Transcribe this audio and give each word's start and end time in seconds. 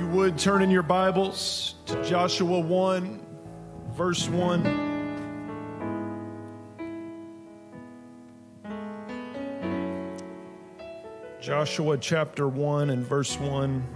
you 0.00 0.06
would 0.06 0.38
turn 0.38 0.62
in 0.62 0.70
your 0.70 0.82
Bibles 0.82 1.74
to 1.84 2.02
Joshua 2.02 2.58
1, 2.58 3.20
verse 3.90 4.26
1. 4.30 4.88
Joshua 11.38 11.98
chapter 11.98 12.48
1 12.48 12.88
and 12.88 13.04
verse 13.04 13.38
1. 13.38 13.86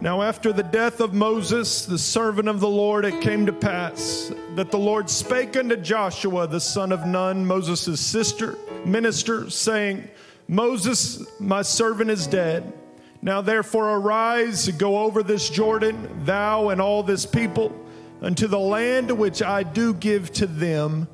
Now, 0.00 0.22
after 0.22 0.54
the 0.54 0.62
death 0.62 1.00
of 1.00 1.12
Moses, 1.12 1.84
the 1.84 1.98
servant 1.98 2.48
of 2.48 2.60
the 2.60 2.68
Lord, 2.68 3.04
it 3.04 3.20
came 3.20 3.44
to 3.44 3.52
pass 3.52 4.32
that 4.54 4.70
the 4.70 4.78
Lord 4.78 5.10
spake 5.10 5.54
unto 5.58 5.76
Joshua, 5.76 6.46
the 6.46 6.60
son 6.60 6.92
of 6.92 7.04
Nun, 7.04 7.44
Moses' 7.44 8.00
sister, 8.00 8.56
minister, 8.86 9.50
saying, 9.50 10.08
Moses, 10.48 11.26
my 11.38 11.60
servant, 11.60 12.08
is 12.08 12.26
dead. 12.26 12.79
Now 13.22 13.40
therefore 13.42 13.96
arise, 13.96 14.68
go 14.68 15.00
over 15.00 15.22
this 15.22 15.50
Jordan, 15.50 16.24
thou 16.24 16.70
and 16.70 16.80
all 16.80 17.02
this 17.02 17.26
people, 17.26 17.78
unto 18.22 18.46
the 18.46 18.58
land 18.58 19.10
which 19.10 19.42
I 19.42 19.62
do 19.62 19.94
give 19.94 20.32
to 20.32 20.46
them, 20.46 21.06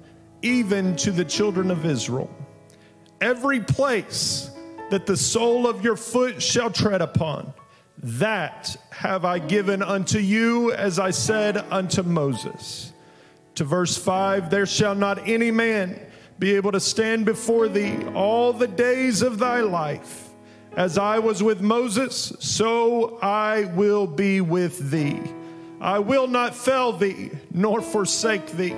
even 0.43 0.95
to 0.97 1.11
the 1.11 1.25
children 1.25 1.71
of 1.71 1.85
Israel. 1.85 2.31
Every 3.21 3.61
place 3.61 4.51
that 4.91 5.07
the 5.07 5.17
sole 5.17 5.67
of 5.67 5.83
your 5.83 5.97
foot 5.97 6.41
shall 6.41 6.71
tread 6.71 7.03
upon, 7.03 7.53
that 7.99 8.77
have 8.91 9.25
I 9.25 9.39
given 9.39 9.83
unto 9.83 10.19
you, 10.19 10.73
as 10.73 10.99
I 10.99 11.11
said 11.11 11.57
unto 11.71 12.03
Moses. 12.03 12.93
To 13.57 13.65
verse 13.65 13.97
5 13.97 14.51
There 14.51 14.67
shall 14.67 14.95
not 14.95 15.27
any 15.29 15.51
man 15.51 15.99
be 16.39 16.55
able 16.55 16.73
to 16.73 16.81
stand 16.81 17.25
before 17.25 17.69
thee 17.69 17.99
all 18.15 18.53
the 18.53 18.69
days 18.69 19.23
of 19.23 19.39
thy 19.39 19.63
life. 19.63 20.26
As 20.77 20.99
I 20.99 21.19
was 21.19 21.43
with 21.43 21.63
Moses, 21.63 22.35
so 22.39 23.19
I 23.23 23.65
will 23.75 24.07
be 24.07 24.43
with 24.43 24.91
thee. 24.91 25.23
I 25.81 25.99
will 26.01 26.27
not 26.27 26.55
fail 26.55 26.93
thee, 26.93 27.31
nor 27.51 27.81
forsake 27.81 28.53
thee. 28.53 28.77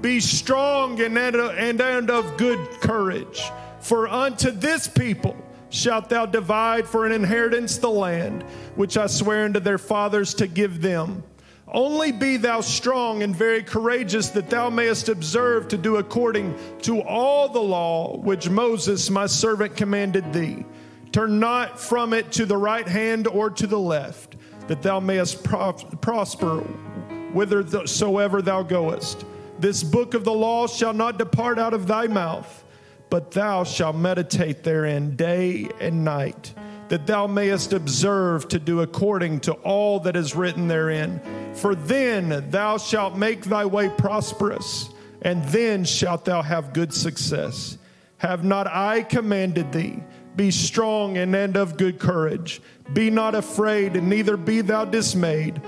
Be 0.00 0.18
strong 0.18 1.00
and, 1.00 1.16
and 1.16 2.10
of 2.10 2.36
good 2.36 2.58
courage, 2.80 3.50
for 3.78 4.08
unto 4.08 4.50
this 4.50 4.88
people 4.88 5.36
shalt 5.70 6.08
thou 6.08 6.26
divide 6.26 6.88
for 6.88 7.06
an 7.06 7.12
inheritance 7.12 7.78
the 7.78 7.90
land 7.90 8.42
which 8.74 8.96
I 8.96 9.06
swear 9.06 9.44
unto 9.44 9.60
their 9.60 9.78
fathers 9.78 10.34
to 10.34 10.48
give 10.48 10.82
them. 10.82 11.22
Only 11.68 12.10
be 12.12 12.36
thou 12.36 12.62
strong 12.62 13.22
and 13.22 13.36
very 13.36 13.62
courageous, 13.62 14.30
that 14.30 14.50
thou 14.50 14.70
mayest 14.70 15.08
observe 15.08 15.68
to 15.68 15.76
do 15.76 15.98
according 15.98 16.56
to 16.82 17.00
all 17.02 17.48
the 17.48 17.60
law 17.60 18.16
which 18.16 18.48
Moses 18.48 19.08
my 19.10 19.26
servant 19.26 19.76
commanded 19.76 20.32
thee. 20.32 20.64
Turn 21.12 21.38
not 21.38 21.80
from 21.80 22.12
it 22.12 22.30
to 22.32 22.46
the 22.46 22.56
right 22.56 22.86
hand 22.86 23.26
or 23.26 23.50
to 23.50 23.66
the 23.66 23.78
left, 23.78 24.36
that 24.66 24.82
thou 24.82 25.00
mayest 25.00 25.42
prosper 25.42 26.60
whithersoever 27.32 28.42
thou 28.42 28.62
goest. 28.62 29.24
This 29.58 29.82
book 29.82 30.14
of 30.14 30.24
the 30.24 30.32
law 30.32 30.66
shall 30.66 30.92
not 30.92 31.18
depart 31.18 31.58
out 31.58 31.74
of 31.74 31.86
thy 31.86 32.06
mouth, 32.06 32.64
but 33.10 33.30
thou 33.30 33.64
shalt 33.64 33.96
meditate 33.96 34.62
therein 34.62 35.16
day 35.16 35.68
and 35.80 36.04
night, 36.04 36.54
that 36.88 37.06
thou 37.06 37.26
mayest 37.26 37.72
observe 37.72 38.48
to 38.48 38.58
do 38.58 38.82
according 38.82 39.40
to 39.40 39.52
all 39.52 40.00
that 40.00 40.16
is 40.16 40.36
written 40.36 40.68
therein. 40.68 41.20
For 41.54 41.74
then 41.74 42.50
thou 42.50 42.76
shalt 42.76 43.16
make 43.16 43.44
thy 43.44 43.64
way 43.64 43.88
prosperous, 43.88 44.90
and 45.22 45.42
then 45.46 45.84
shalt 45.84 46.24
thou 46.26 46.42
have 46.42 46.72
good 46.72 46.92
success. 46.92 47.78
Have 48.18 48.44
not 48.44 48.66
I 48.66 49.02
commanded 49.02 49.72
thee? 49.72 50.02
Be 50.38 50.52
strong 50.52 51.18
and 51.18 51.56
of 51.56 51.76
good 51.76 51.98
courage. 51.98 52.62
Be 52.92 53.10
not 53.10 53.34
afraid, 53.34 53.96
and 53.96 54.08
neither 54.08 54.36
be 54.36 54.60
thou 54.60 54.84
dismayed, 54.84 55.60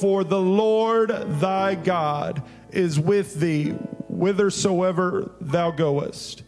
for 0.00 0.22
the 0.22 0.38
Lord 0.38 1.08
thy 1.40 1.74
God 1.74 2.42
is 2.70 3.00
with 3.00 3.40
thee 3.40 3.70
whithersoever 3.70 5.30
thou 5.40 5.70
goest. 5.70 6.42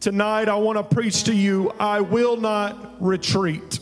Tonight, 0.00 0.48
I 0.48 0.54
want 0.54 0.78
to 0.78 0.94
preach 0.94 1.24
to 1.24 1.34
you 1.34 1.70
I 1.78 2.00
will 2.00 2.38
not 2.38 2.96
retreat. 2.98 3.80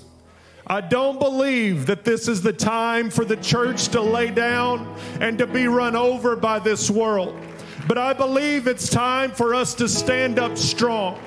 I 0.67 0.81
don't 0.81 1.21
believe 1.21 1.87
that 1.87 2.05
this 2.05 2.27
is 2.27 2.43
the 2.43 2.53
time 2.53 3.11
for 3.11 3.25
the 3.25 3.37
church 3.37 3.91
to 3.91 4.01
lay 4.01 4.33
down 4.33 4.93
and 5.21 5.39
to 5.39 5.47
be 5.47 5.69
run 5.69 5.95
over 5.95 6.35
by 6.35 6.59
this 6.59 6.91
world. 6.91 7.41
But 7.87 7.97
I 7.97 8.13
believe 8.13 8.67
it's 8.67 8.89
time 8.89 9.31
for 9.31 9.55
us 9.55 9.73
to 9.75 9.89
stand 9.89 10.41
up 10.41 10.59
strong. 10.59 11.21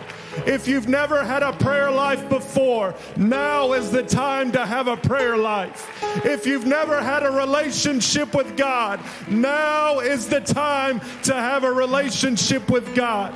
If 0.45 0.67
you've 0.67 0.87
never 0.87 1.23
had 1.23 1.43
a 1.43 1.53
prayer 1.53 1.91
life 1.91 2.27
before, 2.29 2.95
now 3.15 3.73
is 3.73 3.91
the 3.91 4.03
time 4.03 4.51
to 4.53 4.65
have 4.65 4.87
a 4.87 4.97
prayer 4.97 5.37
life. 5.37 5.89
If 6.25 6.45
you've 6.45 6.65
never 6.65 7.01
had 7.01 7.23
a 7.23 7.31
relationship 7.31 8.33
with 8.33 8.57
God, 8.57 8.99
now 9.29 9.99
is 9.99 10.27
the 10.27 10.41
time 10.41 11.01
to 11.23 11.33
have 11.33 11.63
a 11.63 11.71
relationship 11.71 12.69
with 12.69 12.95
God. 12.95 13.33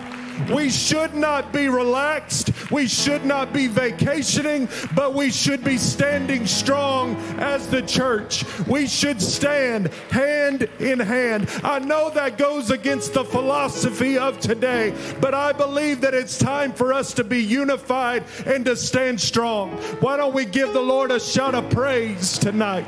We 0.52 0.70
should 0.70 1.14
not 1.14 1.52
be 1.52 1.70
relaxed. 1.70 2.52
We 2.72 2.88
should 2.88 3.26
not 3.26 3.54
be 3.54 3.68
vacationing, 3.68 4.70
but 4.96 5.14
we 5.14 5.32
should 5.32 5.64
be 5.64 5.78
standing 5.78 6.46
strong 6.46 7.16
as 7.40 7.68
the 7.68 7.82
church. 7.82 8.46
We 8.68 8.88
should 8.88 9.22
stand 9.22 9.88
hand 10.10 10.64
in 10.80 11.00
hand. 11.00 11.50
I 11.64 11.80
know 11.80 12.10
that 12.12 12.38
goes 12.38 12.72
against 12.72 13.14
the 13.14 13.24
philosophy 13.24 14.18
of 14.18 14.40
today, 14.40 14.94
but 15.20 15.34
I 15.34 15.52
believe 15.52 16.02
that 16.02 16.14
it's 16.14 16.38
time 16.38 16.72
for 16.74 16.94
us 16.94 17.14
to 17.14 17.24
be 17.24 17.42
unified 17.42 18.24
and 18.46 18.66
to 18.66 18.76
stand 18.76 19.20
strong. 19.20 19.72
Why 20.02 20.18
don't 20.18 20.34
we 20.34 20.46
give 20.46 20.74
the 20.74 20.82
Lord 20.82 21.12
a 21.12 21.20
shout 21.20 21.56
of 21.56 21.70
praise 21.70 22.38
tonight? 22.38 22.86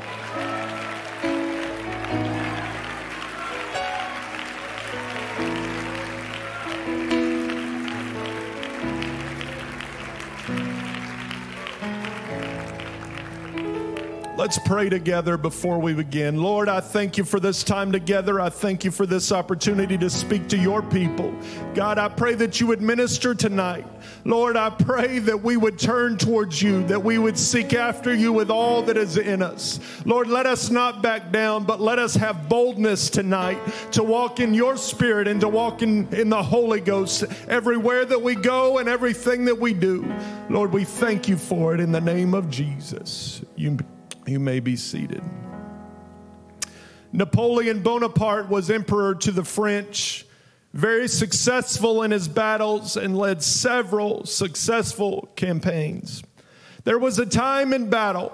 Let's 14.40 14.58
pray 14.58 14.88
together 14.88 15.36
before 15.36 15.78
we 15.78 15.92
begin. 15.92 16.42
Lord, 16.42 16.70
I 16.70 16.80
thank 16.80 17.18
you 17.18 17.24
for 17.24 17.38
this 17.38 17.62
time 17.62 17.92
together. 17.92 18.40
I 18.40 18.48
thank 18.48 18.86
you 18.86 18.90
for 18.90 19.04
this 19.04 19.32
opportunity 19.32 19.98
to 19.98 20.08
speak 20.08 20.48
to 20.48 20.56
your 20.56 20.80
people. 20.80 21.34
God, 21.74 21.98
I 21.98 22.08
pray 22.08 22.32
that 22.36 22.58
you 22.58 22.66
would 22.68 22.80
minister 22.80 23.34
tonight. 23.34 23.86
Lord, 24.24 24.56
I 24.56 24.70
pray 24.70 25.18
that 25.18 25.42
we 25.42 25.58
would 25.58 25.78
turn 25.78 26.16
towards 26.16 26.62
you, 26.62 26.82
that 26.86 27.04
we 27.04 27.18
would 27.18 27.38
seek 27.38 27.74
after 27.74 28.14
you 28.14 28.32
with 28.32 28.50
all 28.50 28.80
that 28.84 28.96
is 28.96 29.18
in 29.18 29.42
us. 29.42 29.78
Lord, 30.06 30.26
let 30.26 30.46
us 30.46 30.70
not 30.70 31.02
back 31.02 31.30
down, 31.30 31.64
but 31.64 31.78
let 31.78 31.98
us 31.98 32.14
have 32.14 32.48
boldness 32.48 33.10
tonight 33.10 33.58
to 33.92 34.02
walk 34.02 34.40
in 34.40 34.54
your 34.54 34.78
spirit 34.78 35.28
and 35.28 35.42
to 35.42 35.48
walk 35.48 35.82
in, 35.82 36.08
in 36.14 36.30
the 36.30 36.42
Holy 36.42 36.80
Ghost 36.80 37.24
everywhere 37.46 38.06
that 38.06 38.22
we 38.22 38.36
go 38.36 38.78
and 38.78 38.88
everything 38.88 39.44
that 39.44 39.58
we 39.58 39.74
do. 39.74 40.10
Lord, 40.48 40.72
we 40.72 40.84
thank 40.84 41.28
you 41.28 41.36
for 41.36 41.74
it 41.74 41.80
in 41.80 41.92
the 41.92 42.00
name 42.00 42.32
of 42.32 42.48
Jesus. 42.48 43.44
You 43.54 43.76
you 44.26 44.38
may 44.38 44.60
be 44.60 44.76
seated. 44.76 45.22
Napoleon 47.12 47.82
Bonaparte 47.82 48.48
was 48.48 48.70
emperor 48.70 49.14
to 49.16 49.32
the 49.32 49.44
French, 49.44 50.24
very 50.72 51.08
successful 51.08 52.02
in 52.02 52.12
his 52.12 52.28
battles, 52.28 52.96
and 52.96 53.18
led 53.18 53.42
several 53.42 54.24
successful 54.24 55.28
campaigns. 55.34 56.22
There 56.84 56.98
was 56.98 57.18
a 57.18 57.26
time 57.26 57.72
in 57.72 57.90
battle 57.90 58.32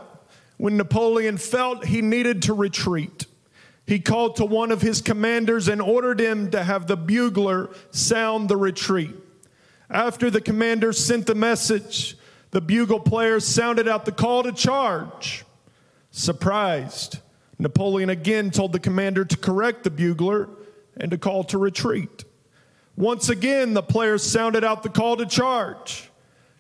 when 0.59 0.77
Napoleon 0.77 1.39
felt 1.39 1.87
he 1.87 2.03
needed 2.03 2.43
to 2.43 2.53
retreat. 2.53 3.27
He 3.87 3.99
called 3.99 4.37
to 4.37 4.45
one 4.45 4.73
of 4.73 4.83
his 4.83 5.01
commanders 5.01 5.69
and 5.69 5.81
ordered 5.81 6.21
him 6.21 6.51
to 6.51 6.63
have 6.63 6.87
the 6.87 6.97
bugler 6.97 7.71
sound 7.93 8.49
the 8.49 8.57
retreat. 8.57 9.15
After 9.89 10.29
the 10.29 10.41
commander 10.41 10.93
sent 10.93 11.27
the 11.27 11.35
message, 11.35 12.19
the 12.51 12.61
bugle 12.61 13.01
player 13.01 13.41
sounded 13.41 13.89
out 13.89 14.05
the 14.05 14.13
call 14.13 14.43
to 14.43 14.53
charge. 14.53 15.46
Surprised, 16.17 17.19
Napoleon 17.59 18.09
again 18.09 18.51
told 18.51 18.73
the 18.73 18.81
commander 18.81 19.23
to 19.23 19.37
correct 19.37 19.85
the 19.85 19.91
bugler 19.91 20.49
and 20.97 21.11
to 21.11 21.19
call 21.19 21.45
to 21.45 21.59
retreat. 21.59 22.25
Once 22.97 23.29
again, 23.29 23.75
the 23.75 23.83
players 23.83 24.23
sounded 24.23 24.65
out 24.65 24.83
the 24.83 24.89
call 24.89 25.19
to 25.19 25.27
charge. 25.27 26.09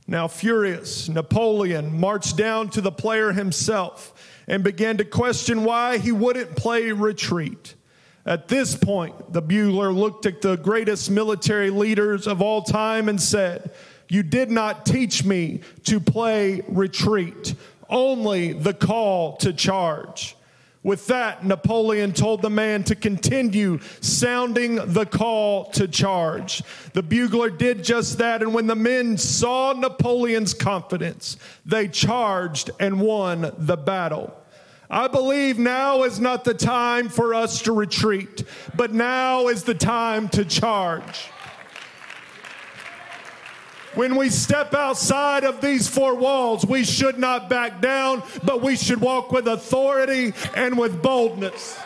Now, 0.06 0.28
furious, 0.28 1.08
Napoleon 1.08 1.98
marched 1.98 2.36
down 2.36 2.68
to 2.68 2.82
the 2.82 2.92
player 2.92 3.32
himself 3.32 4.12
and 4.46 4.62
began 4.62 4.98
to 4.98 5.06
question 5.06 5.64
why 5.64 5.96
he 5.96 6.12
wouldn't 6.12 6.54
play 6.54 6.92
retreat. 6.92 7.76
At 8.26 8.48
this 8.48 8.76
point, 8.76 9.32
the 9.32 9.40
bugler 9.40 9.90
looked 9.90 10.26
at 10.26 10.42
the 10.42 10.56
greatest 10.56 11.10
military 11.10 11.70
leaders 11.70 12.26
of 12.26 12.42
all 12.42 12.60
time 12.60 13.08
and 13.08 13.18
said, 13.18 13.70
You 14.10 14.22
did 14.22 14.50
not 14.50 14.84
teach 14.84 15.24
me 15.24 15.62
to 15.84 15.98
play 15.98 16.60
retreat 16.68 17.54
only 17.88 18.52
the 18.52 18.74
call 18.74 19.36
to 19.38 19.52
charge. 19.52 20.36
With 20.82 21.08
that, 21.08 21.44
Napoleon 21.44 22.12
told 22.12 22.42
the 22.42 22.50
man 22.50 22.84
to 22.84 22.94
continue 22.94 23.80
sounding 24.00 24.76
the 24.92 25.04
call 25.04 25.64
to 25.72 25.88
charge. 25.88 26.62
The 26.92 27.02
bugler 27.02 27.50
did 27.50 27.82
just 27.82 28.18
that, 28.18 28.40
and 28.40 28.54
when 28.54 28.68
the 28.68 28.76
men 28.76 29.18
saw 29.18 29.72
Napoleon's 29.72 30.54
confidence, 30.54 31.38
they 31.64 31.88
charged 31.88 32.70
and 32.78 33.00
won 33.00 33.50
the 33.58 33.76
battle. 33.76 34.32
I 34.88 35.08
believe 35.08 35.58
now 35.58 36.04
is 36.04 36.20
not 36.20 36.44
the 36.44 36.54
time 36.54 37.08
for 37.08 37.34
us 37.34 37.62
to 37.62 37.72
retreat, 37.72 38.44
but 38.76 38.94
now 38.94 39.48
is 39.48 39.64
the 39.64 39.74
time 39.74 40.28
to 40.28 40.44
charge. 40.44 41.30
When 43.96 44.16
we 44.16 44.28
step 44.28 44.74
outside 44.74 45.42
of 45.44 45.62
these 45.62 45.88
four 45.88 46.14
walls, 46.14 46.66
we 46.66 46.84
should 46.84 47.18
not 47.18 47.48
back 47.48 47.80
down, 47.80 48.22
but 48.44 48.60
we 48.60 48.76
should 48.76 49.00
walk 49.00 49.32
with 49.32 49.48
authority 49.48 50.34
and 50.54 50.78
with 50.78 51.00
boldness. 51.00 51.78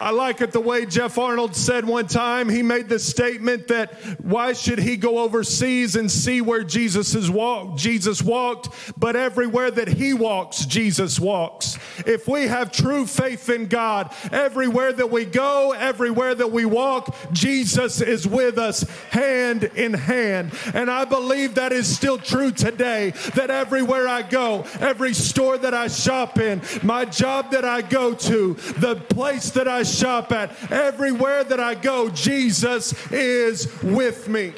I 0.00 0.10
like 0.10 0.40
it 0.40 0.50
the 0.50 0.60
way 0.60 0.86
Jeff 0.86 1.18
Arnold 1.18 1.54
said 1.54 1.84
one 1.84 2.08
time. 2.08 2.48
He 2.48 2.62
made 2.62 2.88
the 2.88 2.98
statement 2.98 3.68
that 3.68 3.94
why 4.20 4.52
should 4.52 4.80
he 4.80 4.96
go 4.96 5.18
overseas 5.18 5.94
and 5.94 6.10
see 6.10 6.40
where 6.40 6.64
Jesus 6.64 7.14
is 7.14 7.30
walk, 7.30 7.76
Jesus 7.76 8.20
walked, 8.20 8.92
but 8.98 9.14
everywhere 9.14 9.70
that 9.70 9.86
he 9.86 10.12
walks, 10.12 10.66
Jesus 10.66 11.20
walks. 11.20 11.78
If 12.06 12.26
we 12.26 12.48
have 12.48 12.72
true 12.72 13.06
faith 13.06 13.48
in 13.48 13.66
God, 13.66 14.12
everywhere 14.32 14.92
that 14.92 15.10
we 15.10 15.24
go, 15.24 15.72
everywhere 15.72 16.34
that 16.34 16.50
we 16.50 16.64
walk, 16.64 17.14
Jesus 17.32 18.00
is 18.00 18.26
with 18.26 18.58
us 18.58 18.82
hand 19.10 19.64
in 19.64 19.94
hand. 19.94 20.52
And 20.74 20.90
I 20.90 21.04
believe 21.04 21.54
that 21.54 21.72
is 21.72 21.94
still 21.94 22.18
true 22.18 22.50
today 22.50 23.10
that 23.34 23.50
everywhere 23.50 24.08
I 24.08 24.22
go, 24.22 24.66
every 24.80 25.14
store 25.14 25.56
that 25.58 25.72
I 25.72 25.86
shop 25.86 26.38
in, 26.38 26.62
my 26.82 27.04
job 27.04 27.52
that 27.52 27.64
I 27.64 27.80
go 27.80 28.14
to, 28.14 28.54
the 28.78 28.96
place 28.96 29.50
that 29.50 29.68
I 29.68 29.83
shop 29.84 30.32
at. 30.32 30.50
Everywhere 30.70 31.44
that 31.44 31.60
I 31.60 31.74
go, 31.74 32.10
Jesus 32.10 32.92
is 33.10 33.82
with 33.82 34.28
me. 34.28 34.52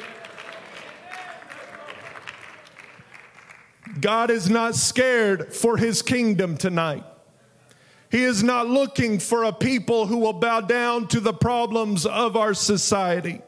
God 3.99 4.29
is 4.29 4.49
not 4.49 4.75
scared 4.75 5.53
for 5.53 5.77
his 5.77 6.01
kingdom 6.01 6.57
tonight. 6.57 7.03
He 8.09 8.23
is 8.23 8.43
not 8.43 8.67
looking 8.67 9.19
for 9.19 9.43
a 9.43 9.51
people 9.51 10.05
who 10.05 10.17
will 10.17 10.33
bow 10.33 10.61
down 10.61 11.07
to 11.09 11.19
the 11.19 11.33
problems 11.33 12.05
of 12.05 12.37
our 12.37 12.53
society. 12.53 13.41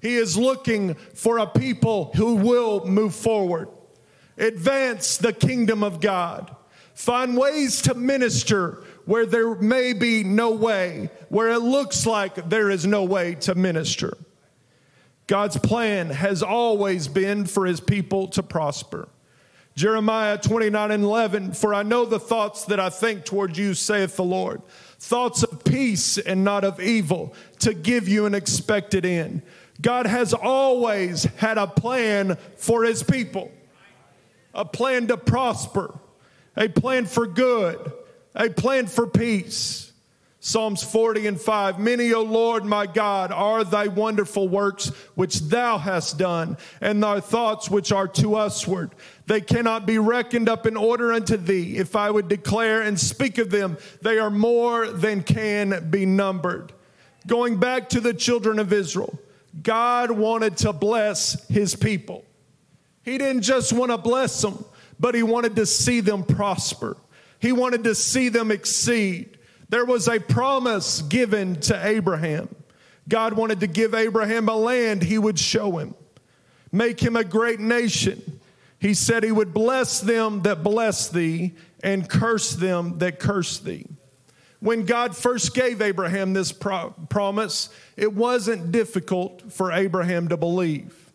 He 0.00 0.16
is 0.16 0.36
looking 0.36 0.94
for 0.94 1.38
a 1.38 1.46
people 1.46 2.12
who 2.14 2.36
will 2.36 2.86
move 2.86 3.14
forward, 3.14 3.68
advance 4.38 5.16
the 5.16 5.32
kingdom 5.32 5.82
of 5.82 6.00
God, 6.00 6.54
find 6.94 7.36
ways 7.36 7.82
to 7.82 7.94
minister 7.94 8.84
where 9.06 9.24
there 9.24 9.54
may 9.54 9.92
be 9.92 10.22
no 10.22 10.50
way, 10.50 11.08
where 11.28 11.48
it 11.50 11.60
looks 11.60 12.04
like 12.04 12.48
there 12.50 12.68
is 12.68 12.84
no 12.86 13.04
way 13.04 13.36
to 13.36 13.54
minister. 13.54 14.16
God's 15.26 15.56
plan 15.56 16.10
has 16.10 16.42
always 16.42 17.08
been 17.08 17.46
for 17.46 17.66
his 17.66 17.80
people 17.80 18.28
to 18.28 18.42
prosper. 18.42 19.08
Jeremiah 19.74 20.38
29 20.38 20.90
and 20.90 21.04
11, 21.04 21.52
for 21.52 21.74
I 21.74 21.82
know 21.82 22.04
the 22.04 22.18
thoughts 22.18 22.64
that 22.66 22.80
I 22.80 22.90
think 22.90 23.24
toward 23.24 23.56
you, 23.56 23.74
saith 23.74 24.16
the 24.16 24.24
Lord, 24.24 24.62
thoughts 24.98 25.42
of 25.42 25.64
peace 25.64 26.18
and 26.18 26.44
not 26.44 26.64
of 26.64 26.80
evil, 26.80 27.34
to 27.60 27.74
give 27.74 28.08
you 28.08 28.26
an 28.26 28.34
expected 28.34 29.04
end. 29.04 29.42
God 29.80 30.06
has 30.06 30.32
always 30.32 31.24
had 31.36 31.58
a 31.58 31.66
plan 31.66 32.38
for 32.56 32.84
his 32.84 33.02
people, 33.02 33.52
a 34.54 34.64
plan 34.64 35.08
to 35.08 35.16
prosper, 35.18 35.98
a 36.56 36.68
plan 36.68 37.04
for 37.04 37.26
good, 37.26 37.92
a 38.36 38.50
plan 38.50 38.86
for 38.86 39.06
peace. 39.06 39.86
Psalms 40.38 40.80
40 40.80 41.26
and 41.26 41.40
5 41.40 41.80
Many, 41.80 42.12
O 42.12 42.22
Lord 42.22 42.64
my 42.64 42.86
God, 42.86 43.32
are 43.32 43.64
thy 43.64 43.88
wonderful 43.88 44.46
works 44.46 44.88
which 45.16 45.40
thou 45.40 45.76
hast 45.76 46.18
done, 46.18 46.56
and 46.80 47.02
thy 47.02 47.18
thoughts 47.18 47.68
which 47.68 47.90
are 47.90 48.06
to 48.06 48.30
usward. 48.30 48.94
They 49.26 49.40
cannot 49.40 49.86
be 49.86 49.98
reckoned 49.98 50.48
up 50.48 50.64
in 50.64 50.76
order 50.76 51.12
unto 51.12 51.36
thee. 51.36 51.78
If 51.78 51.96
I 51.96 52.12
would 52.12 52.28
declare 52.28 52.82
and 52.82 53.00
speak 53.00 53.38
of 53.38 53.50
them, 53.50 53.76
they 54.02 54.20
are 54.20 54.30
more 54.30 54.86
than 54.86 55.24
can 55.24 55.90
be 55.90 56.06
numbered. 56.06 56.72
Going 57.26 57.58
back 57.58 57.88
to 57.88 58.00
the 58.00 58.14
children 58.14 58.60
of 58.60 58.72
Israel, 58.72 59.18
God 59.64 60.12
wanted 60.12 60.58
to 60.58 60.72
bless 60.72 61.44
his 61.48 61.74
people. 61.74 62.24
He 63.02 63.18
didn't 63.18 63.42
just 63.42 63.72
want 63.72 63.90
to 63.90 63.98
bless 63.98 64.40
them, 64.42 64.64
but 65.00 65.16
he 65.16 65.24
wanted 65.24 65.56
to 65.56 65.66
see 65.66 65.98
them 65.98 66.22
prosper. 66.22 66.96
He 67.40 67.52
wanted 67.52 67.84
to 67.84 67.94
see 67.94 68.28
them 68.28 68.50
exceed. 68.50 69.38
There 69.68 69.84
was 69.84 70.08
a 70.08 70.20
promise 70.20 71.02
given 71.02 71.60
to 71.62 71.86
Abraham. 71.86 72.48
God 73.08 73.34
wanted 73.34 73.60
to 73.60 73.66
give 73.66 73.94
Abraham 73.94 74.48
a 74.48 74.56
land 74.56 75.02
he 75.02 75.18
would 75.18 75.38
show 75.38 75.78
him, 75.78 75.94
make 76.72 77.00
him 77.00 77.16
a 77.16 77.24
great 77.24 77.60
nation. 77.60 78.40
He 78.78 78.94
said 78.94 79.24
he 79.24 79.32
would 79.32 79.54
bless 79.54 80.00
them 80.00 80.42
that 80.42 80.62
bless 80.62 81.08
thee 81.08 81.54
and 81.82 82.08
curse 82.08 82.52
them 82.52 82.98
that 82.98 83.18
curse 83.18 83.58
thee. 83.58 83.86
When 84.60 84.84
God 84.86 85.16
first 85.16 85.54
gave 85.54 85.80
Abraham 85.80 86.32
this 86.32 86.50
pro- 86.50 86.94
promise, 87.08 87.68
it 87.96 88.12
wasn't 88.12 88.72
difficult 88.72 89.52
for 89.52 89.70
Abraham 89.70 90.28
to 90.28 90.36
believe. 90.36 91.12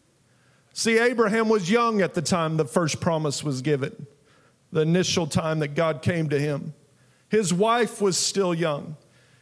See, 0.74 0.98
Abraham 0.98 1.50
was 1.50 1.70
young 1.70 2.02
at 2.02 2.14
the 2.14 2.22
time 2.22 2.58
the 2.58 2.66
first 2.66 3.02
promise 3.02 3.44
was 3.44 3.62
given 3.62 4.08
the 4.72 4.82
initial 4.82 5.28
time 5.28 5.60
that 5.60 5.76
God 5.76 6.02
came 6.02 6.30
to 6.30 6.40
him. 6.40 6.74
His 7.30 7.54
wife 7.54 8.02
was 8.02 8.18
still 8.18 8.54
young. 8.54 8.98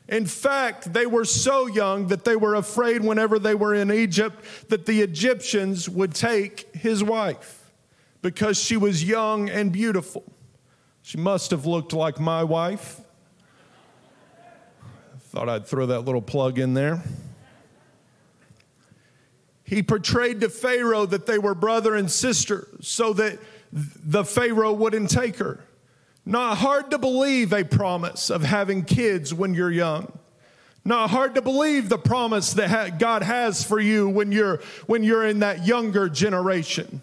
In 0.08 0.26
fact, 0.26 0.92
they 0.92 1.06
were 1.06 1.26
so 1.26 1.68
young 1.68 2.08
that 2.08 2.26
they 2.26 2.36
were 2.36 2.56
afraid 2.56 3.04
whenever 3.04 3.38
they 3.38 3.54
were 3.54 3.76
in 3.76 3.92
Egypt 3.92 4.44
that 4.70 4.88
the 4.88 5.02
Egyptians 5.02 5.88
would 5.88 6.16
take 6.16 6.74
his 6.76 7.04
wife 7.04 7.72
because 8.22 8.60
she 8.60 8.76
was 8.76 9.04
young 9.04 9.50
and 9.50 9.72
beautiful. 9.72 10.24
She 11.04 11.18
must 11.18 11.52
have 11.52 11.66
looked 11.66 11.94
like 11.94 12.20
my 12.20 12.44
wife. 12.44 13.02
Thought 15.30 15.48
I'd 15.48 15.68
throw 15.68 15.86
that 15.86 16.02
little 16.02 16.24
plug 16.24 16.58
in 16.58 16.74
there. 16.74 17.04
He 19.64 19.84
portrayed 19.84 20.42
to 20.42 20.50
Pharaoh 20.50 21.06
that 21.06 21.28
they 21.28 21.38
were 21.38 21.54
brother 21.54 21.94
and 21.94 22.10
sister 22.10 22.68
so 22.82 23.14
that 23.14 23.38
the 23.72 24.24
Pharaoh 24.24 24.74
wouldn't 24.74 25.10
take 25.10 25.38
her. 25.38 25.64
Not 26.26 26.58
hard 26.58 26.92
to 26.92 26.98
believe 26.98 27.54
a 27.54 27.64
promise 27.64 28.30
of 28.30 28.44
having 28.44 28.84
kids 28.84 29.34
when 29.34 29.54
you're 29.54 29.72
young. 29.72 30.18
Not 30.86 31.10
hard 31.10 31.36
to 31.36 31.42
believe 31.42 31.90
the 31.90 31.98
promise 31.98 32.54
that 32.54 33.00
God 33.00 33.22
has 33.22 33.64
for 33.64 33.80
you 33.80 34.10
when 34.10 34.32
you're, 34.32 34.62
when 34.88 35.04
you're 35.04 35.26
in 35.26 35.40
that 35.40 35.66
younger 35.66 36.10
generation. 36.10 37.02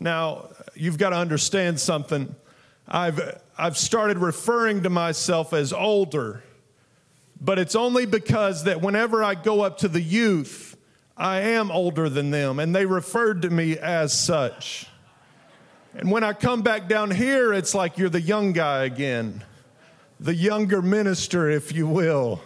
Now, 0.00 0.48
you've 0.74 0.98
got 0.98 1.10
to 1.10 1.16
understand 1.16 1.80
something. 1.80 2.34
I've, 2.88 3.40
I've 3.58 3.76
started 3.76 4.18
referring 4.18 4.82
to 4.84 4.90
myself 4.90 5.52
as 5.52 5.72
older, 5.72 6.42
but 7.40 7.58
it's 7.58 7.74
only 7.74 8.06
because 8.06 8.64
that 8.64 8.80
whenever 8.80 9.22
I 9.22 9.34
go 9.34 9.62
up 9.62 9.78
to 9.78 9.88
the 9.88 10.00
youth, 10.00 10.76
I 11.16 11.40
am 11.40 11.70
older 11.70 12.08
than 12.08 12.30
them, 12.30 12.58
and 12.58 12.74
they 12.74 12.86
referred 12.86 13.42
to 13.42 13.50
me 13.50 13.78
as 13.78 14.12
such. 14.12 14.86
And 15.98 16.10
when 16.10 16.22
I 16.22 16.34
come 16.34 16.60
back 16.60 16.88
down 16.88 17.10
here, 17.10 17.54
it's 17.54 17.74
like 17.74 17.96
you're 17.96 18.10
the 18.10 18.20
young 18.20 18.52
guy 18.52 18.84
again, 18.84 19.42
the 20.20 20.34
younger 20.34 20.82
minister, 20.82 21.48
if 21.48 21.72
you 21.72 21.86
will. 21.86 22.42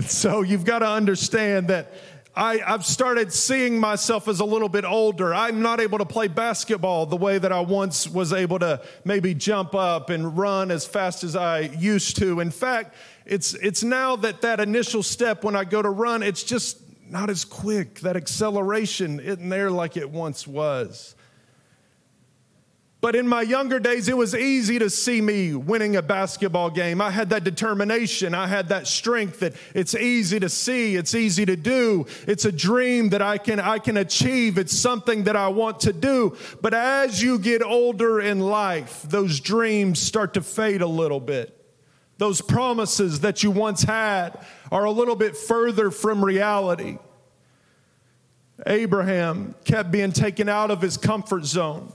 So 0.00 0.42
you've 0.42 0.64
got 0.64 0.80
to 0.80 0.88
understand 0.88 1.68
that 1.68 1.92
I, 2.36 2.56
have 2.58 2.84
started 2.84 3.32
seeing 3.32 3.78
myself 3.78 4.28
as 4.28 4.40
a 4.40 4.44
little 4.44 4.68
bit 4.68 4.84
older. 4.84 5.34
I'm 5.34 5.62
not 5.62 5.80
able 5.80 5.98
to 5.98 6.04
play 6.04 6.28
basketball 6.28 7.06
the 7.06 7.16
way 7.16 7.38
that 7.38 7.52
I 7.52 7.60
once 7.60 8.08
was 8.08 8.32
able 8.32 8.60
to 8.60 8.80
maybe 9.04 9.34
jump 9.34 9.74
up 9.74 10.10
and 10.10 10.36
run 10.36 10.70
as 10.70 10.86
fast 10.86 11.24
as 11.24 11.34
I 11.36 11.60
used 11.60 12.16
to. 12.18 12.40
In 12.40 12.50
fact, 12.50 12.94
it's, 13.24 13.54
it's 13.54 13.82
now 13.82 14.16
that 14.16 14.40
that 14.42 14.60
initial 14.60 15.02
step 15.02 15.42
when 15.44 15.54
I 15.54 15.64
go 15.64 15.82
to 15.82 15.90
run, 15.90 16.22
it's 16.22 16.42
just 16.42 16.78
not 17.08 17.30
as 17.30 17.44
quick. 17.44 18.00
That 18.00 18.16
acceleration 18.16 19.20
isn't 19.20 19.48
there 19.48 19.70
like 19.70 19.96
it 19.96 20.10
once 20.10 20.46
was. 20.46 21.14
But 23.04 23.14
in 23.14 23.28
my 23.28 23.42
younger 23.42 23.78
days, 23.78 24.08
it 24.08 24.16
was 24.16 24.34
easy 24.34 24.78
to 24.78 24.88
see 24.88 25.20
me 25.20 25.54
winning 25.54 25.94
a 25.94 26.00
basketball 26.00 26.70
game. 26.70 27.02
I 27.02 27.10
had 27.10 27.28
that 27.30 27.44
determination. 27.44 28.34
I 28.34 28.46
had 28.46 28.70
that 28.70 28.86
strength 28.86 29.40
that 29.40 29.52
it's 29.74 29.94
easy 29.94 30.40
to 30.40 30.48
see. 30.48 30.96
It's 30.96 31.14
easy 31.14 31.44
to 31.44 31.54
do. 31.54 32.06
It's 32.26 32.46
a 32.46 32.52
dream 32.52 33.10
that 33.10 33.20
I 33.20 33.36
can, 33.36 33.60
I 33.60 33.78
can 33.78 33.98
achieve. 33.98 34.56
It's 34.56 34.74
something 34.74 35.24
that 35.24 35.36
I 35.36 35.48
want 35.48 35.80
to 35.80 35.92
do. 35.92 36.38
But 36.62 36.72
as 36.72 37.22
you 37.22 37.38
get 37.38 37.62
older 37.62 38.22
in 38.22 38.40
life, 38.40 39.02
those 39.02 39.38
dreams 39.38 39.98
start 39.98 40.32
to 40.32 40.40
fade 40.40 40.80
a 40.80 40.86
little 40.86 41.20
bit. 41.20 41.63
Those 42.18 42.40
promises 42.40 43.20
that 43.20 43.42
you 43.42 43.50
once 43.50 43.82
had 43.82 44.38
are 44.70 44.84
a 44.84 44.90
little 44.90 45.16
bit 45.16 45.36
further 45.36 45.90
from 45.90 46.24
reality. 46.24 46.98
Abraham 48.66 49.54
kept 49.64 49.90
being 49.90 50.12
taken 50.12 50.48
out 50.48 50.70
of 50.70 50.80
his 50.80 50.96
comfort 50.96 51.44
zone. 51.44 51.92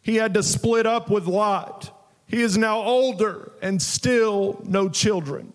He 0.00 0.16
had 0.16 0.34
to 0.34 0.42
split 0.42 0.86
up 0.86 1.10
with 1.10 1.26
Lot. 1.26 1.94
He 2.26 2.40
is 2.40 2.56
now 2.56 2.80
older 2.80 3.52
and 3.60 3.80
still 3.80 4.60
no 4.64 4.88
children. 4.88 5.52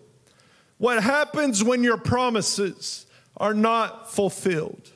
What 0.78 1.02
happens 1.02 1.62
when 1.62 1.82
your 1.82 1.96
promises 1.96 3.06
are 3.36 3.54
not 3.54 4.12
fulfilled? 4.12 4.90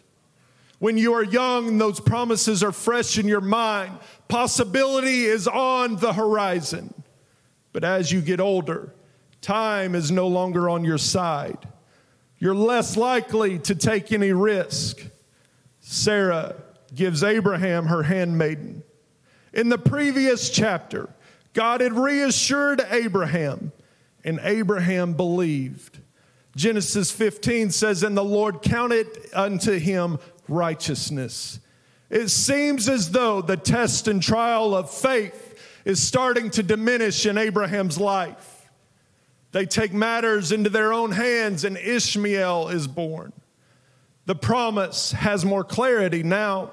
When 0.79 0.97
you 0.97 1.15
are 1.15 1.25
young, 1.25 1.69
and 1.69 1.81
those 1.81 1.99
promises 1.99 2.63
are 2.63 2.71
fresh 2.71 3.19
in 3.19 3.27
your 3.27 3.41
mind. 3.41 3.99
Possibility 4.29 5.25
is 5.25 5.49
on 5.49 5.97
the 5.97 6.13
horizon. 6.13 6.95
But 7.73 7.83
as 7.83 8.13
you 8.13 8.21
get 8.21 8.39
older, 8.39 8.93
time 9.41 9.95
is 9.95 10.11
no 10.11 10.29
longer 10.29 10.69
on 10.69 10.85
your 10.85 10.99
side. 10.99 11.59
You're 12.39 12.55
less 12.55 12.97
likely 12.97 13.59
to 13.61 13.75
take 13.75 14.13
any 14.13 14.33
risk. 14.33 15.01
Sarah 15.81 16.57
gives 16.95 17.23
Abraham 17.23 17.87
her 17.87 18.03
handmaiden. 18.05 18.83
In 19.53 19.69
the 19.69 19.79
previous 19.79 20.51
chapter, 20.51 21.09
God 21.53 21.81
had 21.81 21.95
reassured 21.95 22.81
Abraham, 22.91 23.73
and 24.25 24.39
Abraham 24.43 25.15
believed. 25.15 25.99
Genesis 26.55 27.11
15 27.11 27.71
says, 27.71 28.03
And 28.03 28.17
the 28.17 28.25
Lord 28.25 28.63
counted 28.63 29.07
unto 29.33 29.79
him 29.79 30.19
righteousness. 30.49 31.61
It 32.11 32.29
seems 32.29 32.89
as 32.89 33.11
though 33.11 33.43
the 33.43 33.57
test 33.57 34.09
and 34.09 34.23
trial 34.23 34.75
of 34.75 34.91
faith 34.91 35.81
is 35.85 36.03
starting 36.03 36.51
to 36.51 36.63
diminish 36.63 37.27
in 37.27 37.39
Abraham's 37.39 37.99
life. 37.99 38.58
They 39.53 39.67
take 39.67 39.93
matters 39.93 40.53
into 40.53 40.71
their 40.71 40.93
own 40.93 41.13
hands, 41.13 41.65
and 41.65 41.77
Ishmael 41.77 42.69
is 42.69 42.87
born. 42.87 43.33
The 44.27 44.35
promise 44.35 45.13
has 45.13 45.45
more 45.45 45.65
clarity 45.65 46.23
now 46.23 46.73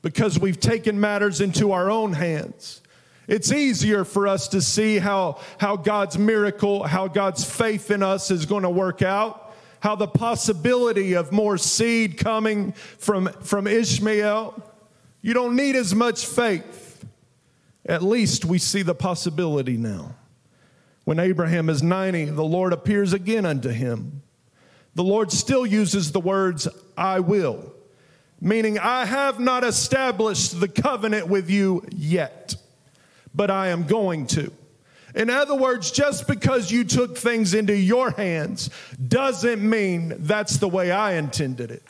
because 0.00 0.38
we've 0.38 0.60
taken 0.60 0.98
matters 1.00 1.40
into 1.40 1.72
our 1.72 1.90
own 1.90 2.14
hands. 2.14 2.80
It's 3.26 3.52
easier 3.52 4.04
for 4.04 4.26
us 4.26 4.48
to 4.48 4.60
see 4.60 4.98
how, 4.98 5.40
how 5.58 5.76
God's 5.76 6.18
miracle, 6.18 6.82
how 6.82 7.08
God's 7.08 7.44
faith 7.44 7.90
in 7.90 8.02
us 8.02 8.30
is 8.30 8.46
going 8.46 8.62
to 8.62 8.70
work 8.70 9.02
out, 9.02 9.54
how 9.80 9.94
the 9.96 10.06
possibility 10.06 11.14
of 11.14 11.32
more 11.32 11.58
seed 11.58 12.18
coming 12.18 12.72
from, 12.72 13.28
from 13.42 13.66
Ishmael. 13.66 14.62
You 15.22 15.34
don't 15.34 15.56
need 15.56 15.76
as 15.76 15.94
much 15.94 16.26
faith. 16.26 17.04
At 17.86 18.02
least 18.02 18.44
we 18.44 18.58
see 18.58 18.82
the 18.82 18.94
possibility 18.94 19.76
now. 19.76 20.14
When 21.04 21.18
Abraham 21.18 21.68
is 21.68 21.82
90, 21.82 22.26
the 22.26 22.44
Lord 22.44 22.72
appears 22.72 23.12
again 23.12 23.44
unto 23.44 23.68
him. 23.68 24.22
The 24.94 25.04
Lord 25.04 25.30
still 25.30 25.66
uses 25.66 26.12
the 26.12 26.20
words, 26.20 26.68
I 26.96 27.20
will, 27.20 27.72
meaning, 28.40 28.78
I 28.78 29.04
have 29.04 29.40
not 29.40 29.64
established 29.64 30.60
the 30.60 30.68
covenant 30.68 31.28
with 31.28 31.50
you 31.50 31.84
yet, 31.90 32.54
but 33.34 33.50
I 33.50 33.68
am 33.68 33.84
going 33.84 34.26
to. 34.28 34.52
In 35.14 35.30
other 35.30 35.54
words, 35.54 35.90
just 35.90 36.26
because 36.26 36.70
you 36.70 36.84
took 36.84 37.16
things 37.16 37.54
into 37.54 37.76
your 37.76 38.10
hands 38.10 38.70
doesn't 39.06 39.62
mean 39.62 40.14
that's 40.18 40.56
the 40.58 40.68
way 40.68 40.90
I 40.90 41.14
intended 41.14 41.70
it. 41.70 41.82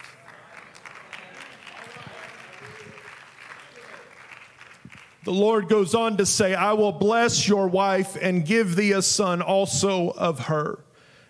The 5.25 5.33
Lord 5.33 5.69
goes 5.69 5.95
on 5.95 6.19
to 6.19 6.27
say, 6.27 6.55
I 6.55 6.75
will 6.75 6.93
bless 6.93 7.49
your 7.49 7.67
wife 7.67 8.17
and 8.21 8.45
give 8.45 8.77
thee 8.77 8.93
a 8.93 9.03
son 9.03 9.41
also 9.41 10.11
of 10.11 10.47
her. 10.47 10.85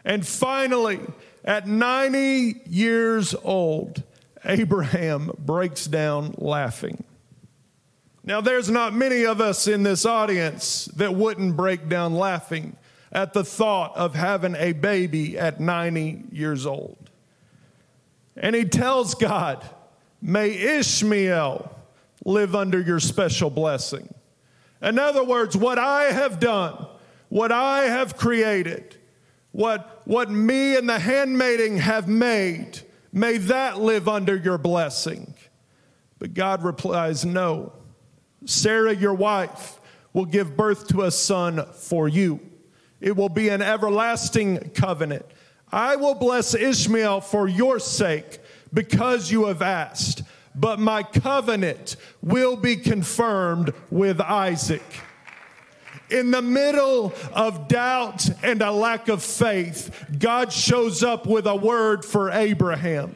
And 0.05 0.27
finally, 0.27 1.01
at 1.45 1.69
90 1.69 2.63
years 2.67 3.35
old, 3.45 4.03
Abraham 4.45 5.31
breaks 5.39 5.87
down 5.87 6.35
laughing. 6.39 7.05
Now, 8.25 8.41
there's 8.41 8.71
not 8.71 8.95
many 8.95 9.25
of 9.25 9.41
us 9.41 9.69
in 9.69 9.83
this 9.83 10.05
audience 10.05 10.87
that 10.97 11.15
wouldn't 11.15 11.57
break 11.57 11.89
down 11.89 12.15
laughing 12.15 12.77
at 13.13 13.33
the 13.33 13.45
thought 13.45 13.97
of 13.97 14.15
having 14.15 14.57
a 14.57 14.73
baby 14.73 15.39
at 15.39 15.61
90 15.61 16.25
years 16.33 16.67
old. 16.67 17.11
And 18.37 18.57
he 18.57 18.65
tells 18.65 19.15
God, 19.15 19.65
May 20.21 20.51
Ishmael 20.51 21.71
live 22.25 22.55
under 22.55 22.81
your 22.81 23.01
special 23.01 23.51
blessing. 23.51 24.13
In 24.83 24.99
other 24.99 25.25
words, 25.25 25.57
what 25.57 25.79
I 25.79 26.05
have 26.05 26.41
done, 26.41 26.87
what 27.29 27.53
I 27.53 27.85
have 27.85 28.17
created, 28.17 28.97
what, 29.53 30.03
what 30.05 30.31
me 30.31 30.77
and 30.77 30.89
the 30.89 30.99
handmaiden 30.99 31.79
have 31.79 32.09
made, 32.09 32.81
may 33.13 33.39
that 33.39 33.81
live 33.81 34.09
under 34.09 34.37
your 34.37 34.59
blessing. 34.59 35.35
But 36.19 36.35
God 36.35 36.63
replies, 36.63 37.25
No. 37.25 37.73
Sarah, 38.47 38.95
your 38.95 39.15
wife, 39.15 39.81
will 40.13 40.27
give 40.27 40.57
birth 40.57 40.89
to 40.89 41.03
a 41.03 41.11
son 41.11 41.65
for 41.73 42.09
you. 42.09 42.41
It 43.01 43.17
will 43.17 43.29
be 43.29 43.49
an 43.49 43.63
everlasting 43.63 44.71
covenant. 44.71 45.25
I 45.73 45.97
will 45.97 46.15
bless 46.15 46.55
Ishmael 46.55 47.23
for 47.23 47.49
your 47.49 47.79
sake 47.79 48.39
because 48.73 49.31
you 49.31 49.47
have 49.47 49.63
asked 49.63 50.23
but 50.55 50.79
my 50.79 51.03
covenant 51.03 51.97
will 52.23 52.57
be 52.57 52.77
confirmed 52.77 53.73
with 53.91 54.21
Isaac. 54.21 54.83
In 56.11 56.31
the 56.31 56.43
middle 56.43 57.13
of 57.33 57.67
doubt 57.67 58.29
and 58.43 58.63
a 58.63 58.71
lack 58.71 59.09
of 59.09 59.23
faith, 59.23 60.07
God 60.19 60.53
shows 60.53 61.03
up 61.03 61.27
with 61.27 61.47
a 61.47 61.57
word 61.57 62.05
for 62.05 62.31
Abraham. 62.31 63.15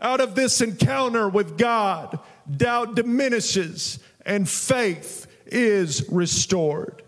Out 0.00 0.20
of 0.20 0.34
this 0.34 0.60
encounter 0.60 1.28
with 1.28 1.56
God, 1.56 2.18
doubt 2.54 2.94
diminishes 2.94 3.98
and 4.26 4.48
faith 4.48 5.26
is 5.46 6.06
restored. 6.10 7.02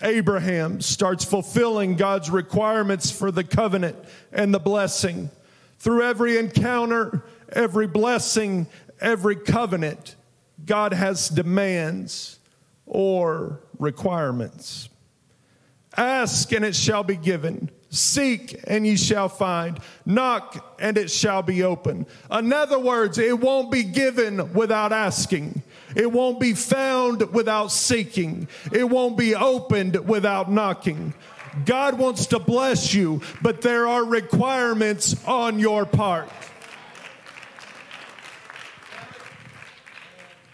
Abraham 0.00 0.80
starts 0.80 1.24
fulfilling 1.24 1.96
God's 1.96 2.30
requirements 2.30 3.10
for 3.10 3.32
the 3.32 3.42
covenant 3.42 3.96
and 4.32 4.54
the 4.54 4.60
blessing. 4.60 5.30
Through 5.80 6.02
every 6.02 6.38
encounter, 6.38 7.24
every 7.52 7.86
blessing, 7.86 8.66
every 9.00 9.36
covenant, 9.36 10.16
God 10.64 10.92
has 10.92 11.28
demands 11.28 12.38
or 12.86 13.60
requirements. 13.78 14.88
Ask 15.96 16.52
and 16.52 16.64
it 16.64 16.74
shall 16.74 17.02
be 17.02 17.16
given. 17.16 17.70
Seek 17.90 18.60
and 18.66 18.86
ye 18.86 18.96
shall 18.96 19.28
find. 19.28 19.80
Knock 20.04 20.76
and 20.78 20.98
it 20.98 21.10
shall 21.10 21.42
be 21.42 21.62
open. 21.62 22.06
In 22.30 22.52
other 22.52 22.78
words, 22.78 23.18
it 23.18 23.38
won't 23.38 23.70
be 23.70 23.82
given 23.82 24.52
without 24.52 24.92
asking. 24.92 25.62
It 25.96 26.12
won't 26.12 26.38
be 26.38 26.52
found 26.52 27.32
without 27.32 27.72
seeking. 27.72 28.48
It 28.72 28.84
won't 28.88 29.16
be 29.16 29.34
opened 29.34 29.96
without 30.06 30.50
knocking. 30.50 31.14
God 31.64 31.98
wants 31.98 32.26
to 32.26 32.38
bless 32.38 32.92
you, 32.92 33.22
but 33.42 33.62
there 33.62 33.86
are 33.86 34.04
requirements 34.04 35.16
on 35.26 35.58
your 35.58 35.86
part. 35.86 36.28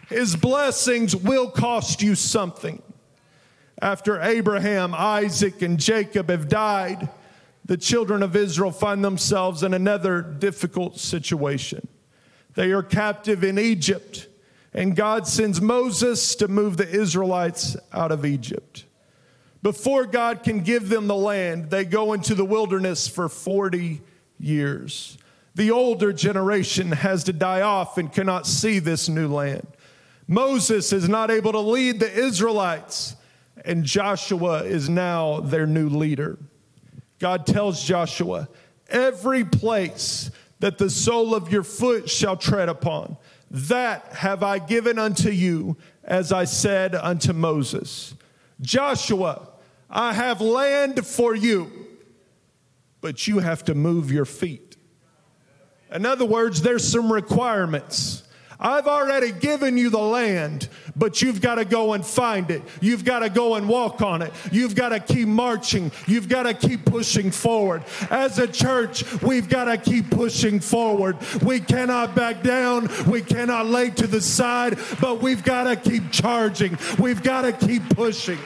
His 0.09 0.37
blessings 0.37 1.15
will 1.15 1.51
cost 1.51 2.03
you 2.03 2.15
something. 2.15 2.83
After 3.81 4.21
Abraham, 4.21 4.95
Isaac, 4.95 5.63
and 5.63 5.79
Jacob 5.79 6.31
have 6.31 6.49
died, 6.49 7.09
the 7.65 7.77
children 7.77 8.23
of 8.23 8.37
Israel 8.37 8.71
find 8.71 9.05
themselves 9.05 9.63
in 9.63 9.75
another 9.75 10.23
difficult 10.23 10.99
situation. 10.99 11.89
They 12.55 12.73
are 12.73 12.83
captive 12.83 13.43
in 13.43 13.59
Egypt, 13.59 14.29
and 14.73 14.95
God 14.95 15.27
sends 15.27 15.61
Moses 15.61 16.35
to 16.37 16.49
move 16.49 16.77
the 16.77 16.89
Israelites 16.89 17.77
out 17.93 18.13
of 18.13 18.25
Egypt. 18.25 18.85
Before 19.63 20.05
God 20.05 20.43
can 20.43 20.61
give 20.61 20.91
them 20.91 21.07
the 21.07 21.17
land, 21.17 21.71
they 21.71 21.85
go 21.85 22.13
into 22.13 22.35
the 22.35 22.45
wilderness 22.45 23.09
for 23.09 23.29
40 23.29 24.03
years. 24.39 25.17
The 25.55 25.71
older 25.71 26.13
generation 26.13 26.93
has 26.93 27.25
to 27.25 27.33
die 27.33 27.63
off 27.63 27.97
and 27.97 28.13
cannot 28.13 28.47
see 28.47 28.79
this 28.79 29.09
new 29.09 29.29
land. 29.29 29.67
Moses 30.27 30.93
is 30.93 31.09
not 31.09 31.31
able 31.31 31.53
to 31.53 31.61
lead 31.61 32.01
the 32.01 32.13
Israelites, 32.13 33.17
and 33.65 33.85
Joshua 33.85 34.65
is 34.65 34.89
now 34.89 35.41
their 35.41 35.67
new 35.67 35.89
leader. 35.89 36.39
God 37.19 37.47
tells 37.47 37.83
Joshua, 37.83 38.49
Every 38.89 39.45
place 39.45 40.31
that 40.61 40.79
the 40.79 40.91
sole 40.91 41.35
of 41.35 41.51
your 41.51 41.63
foot 41.63 42.09
shall 42.09 42.37
tread 42.37 42.69
upon, 42.69 43.17
that 43.51 44.05
have 44.13 44.43
I 44.43 44.59
given 44.59 44.99
unto 44.99 45.31
you, 45.31 45.77
as 46.03 46.33
I 46.33 46.45
said 46.45 46.95
unto 46.95 47.33
Moses. 47.33 48.15
Joshua, 48.61 49.49
I 49.91 50.13
have 50.13 50.41
land 50.41 51.07
for 51.07 51.35
you, 51.35 51.71
but 53.01 53.27
you 53.27 53.39
have 53.39 53.65
to 53.65 53.75
move 53.75 54.11
your 54.11 54.25
feet. 54.25 54.77
In 55.93 56.05
other 56.05 56.25
words, 56.25 56.63
there's 56.63 56.87
some 56.87 57.13
requirements. 57.13 58.24
I've 58.59 58.87
already 58.87 59.33
given 59.33 59.77
you 59.77 59.91
the 59.91 59.99
land, 59.99 60.69
but 60.97 61.23
you've 61.23 61.41
got 61.41 61.57
to 61.57 61.65
go 61.65 61.93
and 61.93 62.05
find 62.05 62.51
it. 62.51 62.63
You've 62.81 63.05
got 63.05 63.21
to 63.21 63.29
go 63.29 63.57
and 63.57 63.69
walk 63.69 64.01
on 64.01 64.23
it. 64.23 64.33
You've 64.53 64.75
got 64.75 64.91
to 64.91 65.01
keep 65.01 65.29
marching. 65.29 65.91
You've 66.07 66.29
got 66.29 66.45
to 66.45 66.55
keep 66.55 66.85
pushing 66.85 67.31
forward. 67.31 67.85
As 68.11 68.39
a 68.39 68.47
church, 68.47 69.05
we've 69.23 69.49
got 69.49 69.65
to 69.65 69.77
keep 69.77 70.11
pushing 70.11 70.61
forward. 70.61 71.17
We 71.43 71.61
cannot 71.61 72.15
back 72.15 72.43
down. 72.43 72.89
We 73.09 73.23
cannot 73.23 73.67
lay 73.67 73.91
to 73.91 74.07
the 74.07 74.21
side, 74.21 74.79
but 75.01 75.23
we've 75.23 75.45
got 75.45 75.65
to 75.65 75.77
keep 75.77 76.11
charging. 76.11 76.79
We've 76.99 77.23
got 77.23 77.43
to 77.43 77.53
keep 77.53 77.89
pushing. 77.91 78.39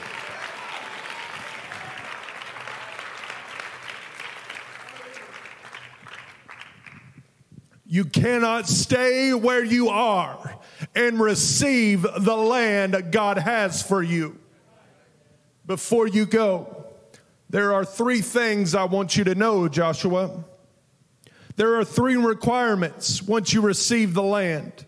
You 7.91 8.05
cannot 8.05 8.67
stay 8.67 9.33
where 9.33 9.63
you 9.63 9.89
are 9.89 10.59
and 10.93 11.19
receive 11.19 12.03
the 12.03 12.37
land 12.37 13.11
God 13.11 13.39
has 13.39 13.81
for 13.81 14.03
you. 14.03 14.37
Before 15.65 16.05
you 16.05 16.27
go, 16.27 16.85
there 17.49 17.73
are 17.73 17.83
three 17.83 18.21
things 18.21 18.75
I 18.75 18.83
want 18.83 19.17
you 19.17 19.23
to 19.23 19.33
know, 19.33 19.67
Joshua. 19.67 20.43
There 21.55 21.79
are 21.79 21.83
three 21.83 22.15
requirements 22.15 23.23
once 23.23 23.53
you 23.53 23.61
receive 23.61 24.13
the 24.13 24.21
land. 24.21 24.85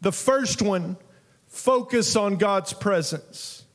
The 0.00 0.10
first 0.12 0.62
one, 0.62 0.96
focus 1.48 2.16
on 2.16 2.36
God's 2.36 2.72
presence. 2.72 3.66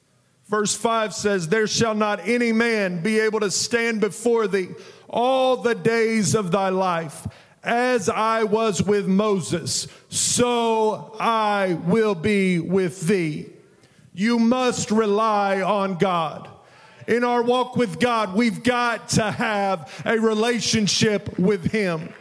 Verse 0.48 0.76
5 0.76 1.14
says, 1.14 1.48
There 1.48 1.68
shall 1.68 1.94
not 1.94 2.28
any 2.28 2.52
man 2.52 3.04
be 3.04 3.20
able 3.20 3.42
to 3.42 3.52
stand 3.52 4.02
before 4.02 4.48
thee 4.48 4.70
all 5.08 5.58
the 5.58 5.76
days 5.76 6.34
of 6.34 6.50
thy 6.50 6.70
life. 6.70 7.28
As 7.64 8.10
I 8.10 8.44
was 8.44 8.84
with 8.84 9.08
Moses, 9.08 9.88
so 10.10 11.16
I 11.20 11.80
will 11.86 12.14
be 12.14 12.60
with 12.60 13.08
thee. 13.08 13.50
You 14.14 14.38
must 14.38 14.92
rely 14.92 15.62
on 15.62 15.96
God. 15.96 16.50
In 17.08 17.24
our 17.24 17.42
walk 17.42 17.76
with 17.76 18.00
God, 18.00 18.36
we've 18.36 18.64
got 18.64 19.10
to 19.10 19.32
have 19.32 20.04
a 20.06 20.20
relationship 20.20 21.40
with 21.40 21.72
Him. 21.72 22.14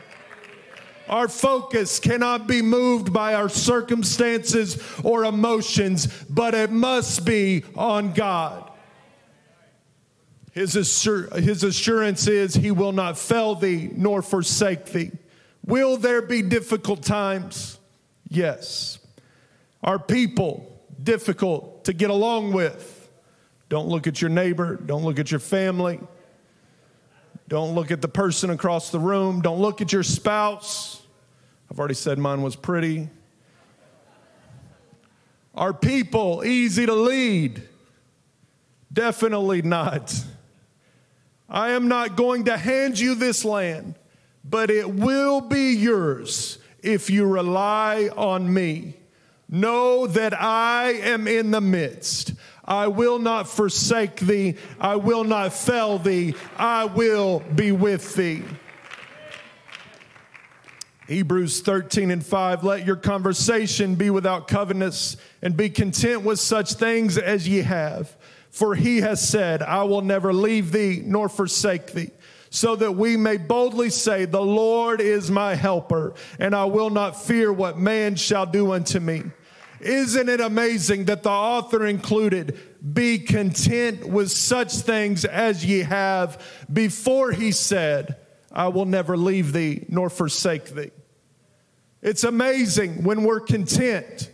Our 1.08 1.28
focus 1.28 1.98
cannot 1.98 2.46
be 2.46 2.62
moved 2.62 3.12
by 3.12 3.34
our 3.34 3.48
circumstances 3.48 4.82
or 5.02 5.24
emotions, 5.24 6.06
but 6.30 6.54
it 6.54 6.70
must 6.70 7.26
be 7.26 7.64
on 7.76 8.12
God. 8.12 8.70
His, 10.52 10.76
assur- 10.76 11.28
his 11.38 11.64
assurance 11.64 12.28
is, 12.28 12.54
He 12.54 12.70
will 12.70 12.92
not 12.92 13.18
fail 13.18 13.54
thee 13.54 13.90
nor 13.94 14.22
forsake 14.22 14.86
thee. 14.86 15.10
Will 15.64 15.96
there 15.96 16.22
be 16.22 16.42
difficult 16.42 17.02
times? 17.02 17.78
Yes. 18.28 18.98
Are 19.82 19.98
people 19.98 20.80
difficult 21.02 21.84
to 21.84 21.92
get 21.92 22.10
along 22.10 22.52
with? 22.52 23.10
Don't 23.68 23.88
look 23.88 24.06
at 24.06 24.20
your 24.20 24.30
neighbor. 24.30 24.76
Don't 24.76 25.04
look 25.04 25.18
at 25.18 25.30
your 25.30 25.40
family. 25.40 26.00
Don't 27.48 27.74
look 27.74 27.90
at 27.90 28.00
the 28.00 28.08
person 28.08 28.50
across 28.50 28.90
the 28.90 28.98
room. 28.98 29.40
Don't 29.40 29.60
look 29.60 29.80
at 29.80 29.92
your 29.92 30.02
spouse. 30.02 31.02
I've 31.70 31.78
already 31.78 31.94
said 31.94 32.18
mine 32.18 32.42
was 32.42 32.56
pretty. 32.56 33.08
Are 35.54 35.72
people 35.72 36.42
easy 36.44 36.86
to 36.86 36.94
lead? 36.94 37.62
Definitely 38.92 39.62
not. 39.62 40.14
I 41.48 41.70
am 41.70 41.88
not 41.88 42.16
going 42.16 42.44
to 42.44 42.56
hand 42.56 42.98
you 42.98 43.14
this 43.14 43.44
land 43.44 43.94
but 44.44 44.70
it 44.70 44.88
will 44.88 45.40
be 45.40 45.72
yours 45.72 46.58
if 46.82 47.10
you 47.10 47.26
rely 47.26 48.10
on 48.16 48.52
me. 48.52 48.96
Know 49.48 50.06
that 50.06 50.40
I 50.40 50.92
am 50.92 51.28
in 51.28 51.50
the 51.50 51.60
midst. 51.60 52.34
I 52.64 52.88
will 52.88 53.18
not 53.18 53.48
forsake 53.48 54.16
thee. 54.20 54.56
I 54.80 54.96
will 54.96 55.24
not 55.24 55.52
fail 55.52 55.98
thee. 55.98 56.34
I 56.56 56.86
will 56.86 57.40
be 57.54 57.70
with 57.72 58.14
thee. 58.14 58.42
Hebrews 61.08 61.60
13 61.60 62.10
and 62.10 62.24
5 62.24 62.64
Let 62.64 62.86
your 62.86 62.96
conversation 62.96 63.96
be 63.96 64.08
without 64.08 64.48
covetousness, 64.48 65.16
and 65.42 65.56
be 65.56 65.68
content 65.68 66.22
with 66.22 66.40
such 66.40 66.74
things 66.74 67.18
as 67.18 67.46
ye 67.46 67.58
have. 67.58 68.16
For 68.50 68.74
he 68.74 68.98
has 68.98 69.26
said, 69.26 69.62
I 69.62 69.82
will 69.84 70.02
never 70.02 70.32
leave 70.32 70.72
thee 70.72 71.02
nor 71.04 71.28
forsake 71.28 71.92
thee 71.92 72.10
so 72.52 72.76
that 72.76 72.92
we 72.92 73.16
may 73.16 73.38
boldly 73.38 73.88
say, 73.88 74.26
The 74.26 74.42
Lord 74.42 75.00
is 75.00 75.30
my 75.30 75.54
helper, 75.54 76.12
and 76.38 76.54
I 76.54 76.66
will 76.66 76.90
not 76.90 77.20
fear 77.20 77.50
what 77.50 77.78
man 77.78 78.14
shall 78.14 78.44
do 78.44 78.72
unto 78.72 79.00
me. 79.00 79.22
Isn't 79.80 80.28
it 80.28 80.40
amazing 80.40 81.06
that 81.06 81.22
the 81.22 81.30
author 81.30 81.86
included, 81.86 82.60
Be 82.92 83.18
content 83.18 84.06
with 84.06 84.30
such 84.30 84.74
things 84.74 85.24
as 85.24 85.64
ye 85.64 85.80
have, 85.80 86.44
before 86.70 87.32
he 87.32 87.52
said, 87.52 88.16
I 88.52 88.68
will 88.68 88.84
never 88.84 89.16
leave 89.16 89.54
thee 89.54 89.86
nor 89.88 90.10
forsake 90.10 90.66
thee. 90.66 90.90
It's 92.02 92.22
amazing 92.22 93.02
when 93.02 93.24
we're 93.24 93.40
content. 93.40 94.30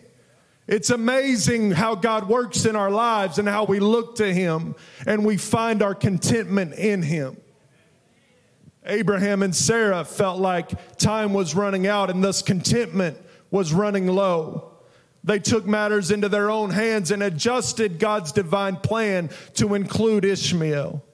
It's 0.67 0.91
amazing 0.91 1.71
how 1.71 1.95
God 1.95 2.29
works 2.29 2.65
in 2.65 2.75
our 2.75 2.91
lives 2.91 3.39
and 3.39 3.49
how 3.49 3.65
we 3.65 3.79
look 3.79 4.17
to 4.17 4.35
Him 4.35 4.75
and 5.07 5.25
we 5.25 5.37
find 5.37 5.83
our 5.83 5.95
contentment 5.95 6.75
in 6.75 7.03
Him. 7.03 7.37
Abraham 8.89 9.43
and 9.43 9.55
Sarah 9.55 10.05
felt 10.05 10.41
like 10.41 10.97
time 10.97 11.35
was 11.35 11.55
running 11.55 11.87
out 11.87 12.11
and 12.11 12.25
thus 12.25 12.43
contentment 12.43 13.19
was 13.51 13.73
running 13.73 14.07
low. 14.07 14.73
They 15.25 15.39
took 15.39 15.67
matters 15.67 16.11
into 16.11 16.29
their 16.29 16.51
own 16.51 16.71
hands 16.71 17.11
and 17.11 17.23
adjusted 17.23 17.99
God's 17.99 18.33
divine 18.33 18.77
plan 18.77 19.31
to 19.55 19.75
include 19.75 20.25
Ishmael. 20.25 21.05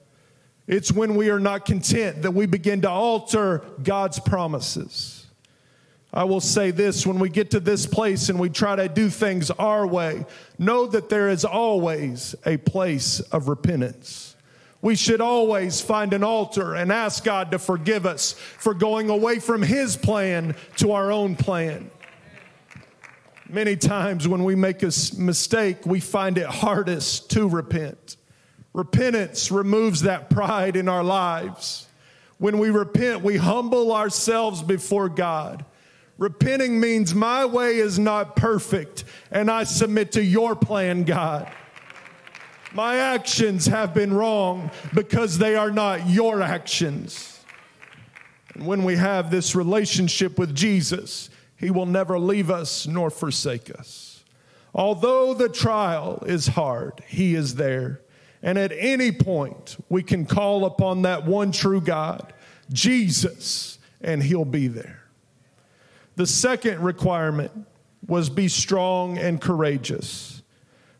It's 0.67 0.91
when 0.91 1.15
we 1.15 1.29
are 1.29 1.39
not 1.39 1.65
content 1.65 2.21
that 2.23 2.31
we 2.31 2.45
begin 2.45 2.81
to 2.81 2.89
alter 2.89 3.63
God's 3.83 4.19
promises. 4.19 5.25
I 6.13 6.23
will 6.23 6.39
say 6.39 6.71
this 6.71 7.05
when 7.05 7.19
we 7.19 7.29
get 7.29 7.51
to 7.51 7.59
this 7.59 7.85
place 7.85 8.29
and 8.29 8.39
we 8.39 8.49
try 8.49 8.77
to 8.77 8.87
do 8.87 9.09
things 9.09 9.51
our 9.51 9.85
way, 9.85 10.25
know 10.57 10.87
that 10.87 11.09
there 11.09 11.27
is 11.29 11.43
always 11.43 12.35
a 12.45 12.55
place 12.57 13.19
of 13.19 13.49
repentance 13.49 14.34
we 14.85 14.95
should 14.95 15.19
always 15.19 15.81
find 15.81 16.13
an 16.13 16.23
altar 16.23 16.75
and 16.75 16.91
ask 16.91 17.23
God 17.23 17.49
to 17.49 17.57
forgive 17.57 18.05
us 18.05 18.33
for 18.33 18.75
going 18.75 19.09
away 19.09 19.39
from 19.39 19.63
His 19.63 19.97
plan 19.97 20.55
to 20.77 20.91
our 20.91 21.11
own 21.11 21.35
plan. 21.35 21.89
Many 23.49 23.77
times 23.77 24.27
when 24.27 24.43
we 24.43 24.53
make 24.53 24.83
a 24.83 24.91
mistake, 25.17 25.87
we 25.87 25.99
find 25.99 26.37
it 26.37 26.45
hardest 26.45 27.31
to 27.31 27.49
repent. 27.49 28.17
Repentance 28.73 29.49
removes 29.49 30.01
that 30.01 30.29
pride 30.29 30.75
in 30.75 30.87
our 30.87 31.03
lives. 31.03 31.87
When 32.37 32.59
we 32.59 32.69
repent, 32.69 33.23
we 33.23 33.37
humble 33.37 33.91
ourselves 33.91 34.61
before 34.61 35.09
God. 35.09 35.65
Repenting 36.19 36.79
means 36.79 37.15
my 37.15 37.43
way 37.43 37.77
is 37.77 37.97
not 37.97 38.35
perfect, 38.35 39.03
and 39.31 39.49
I 39.49 39.63
submit 39.63 40.11
to 40.11 40.23
your 40.23 40.55
plan, 40.55 41.05
God. 41.05 41.51
My 42.75 42.97
actions 42.97 43.67
have 43.67 43.93
been 43.93 44.13
wrong 44.13 44.69
because 44.93 45.37
they 45.37 45.55
are 45.55 45.71
not 45.71 46.09
your 46.09 46.41
actions. 46.41 47.39
And 48.53 48.67
when 48.67 48.83
we 48.83 48.97
have 48.97 49.31
this 49.31 49.55
relationship 49.55 50.37
with 50.37 50.53
Jesus, 50.53 51.29
He 51.55 51.71
will 51.71 51.85
never 51.85 52.19
leave 52.19 52.51
us 52.51 52.85
nor 52.85 53.09
forsake 53.09 53.73
us. 53.73 54.25
Although 54.73 55.33
the 55.33 55.47
trial 55.47 56.21
is 56.27 56.47
hard, 56.47 57.01
He 57.07 57.33
is 57.33 57.55
there. 57.55 58.01
And 58.43 58.57
at 58.57 58.73
any 58.73 59.13
point, 59.13 59.77
we 59.87 60.03
can 60.03 60.25
call 60.25 60.65
upon 60.65 61.03
that 61.03 61.25
one 61.25 61.53
true 61.53 61.79
God, 61.79 62.33
Jesus, 62.73 63.79
and 64.01 64.21
He'll 64.21 64.43
be 64.43 64.67
there. 64.67 65.01
The 66.17 66.27
second 66.27 66.81
requirement 66.81 67.53
was 68.05 68.29
be 68.29 68.49
strong 68.49 69.17
and 69.17 69.39
courageous. 69.39 70.34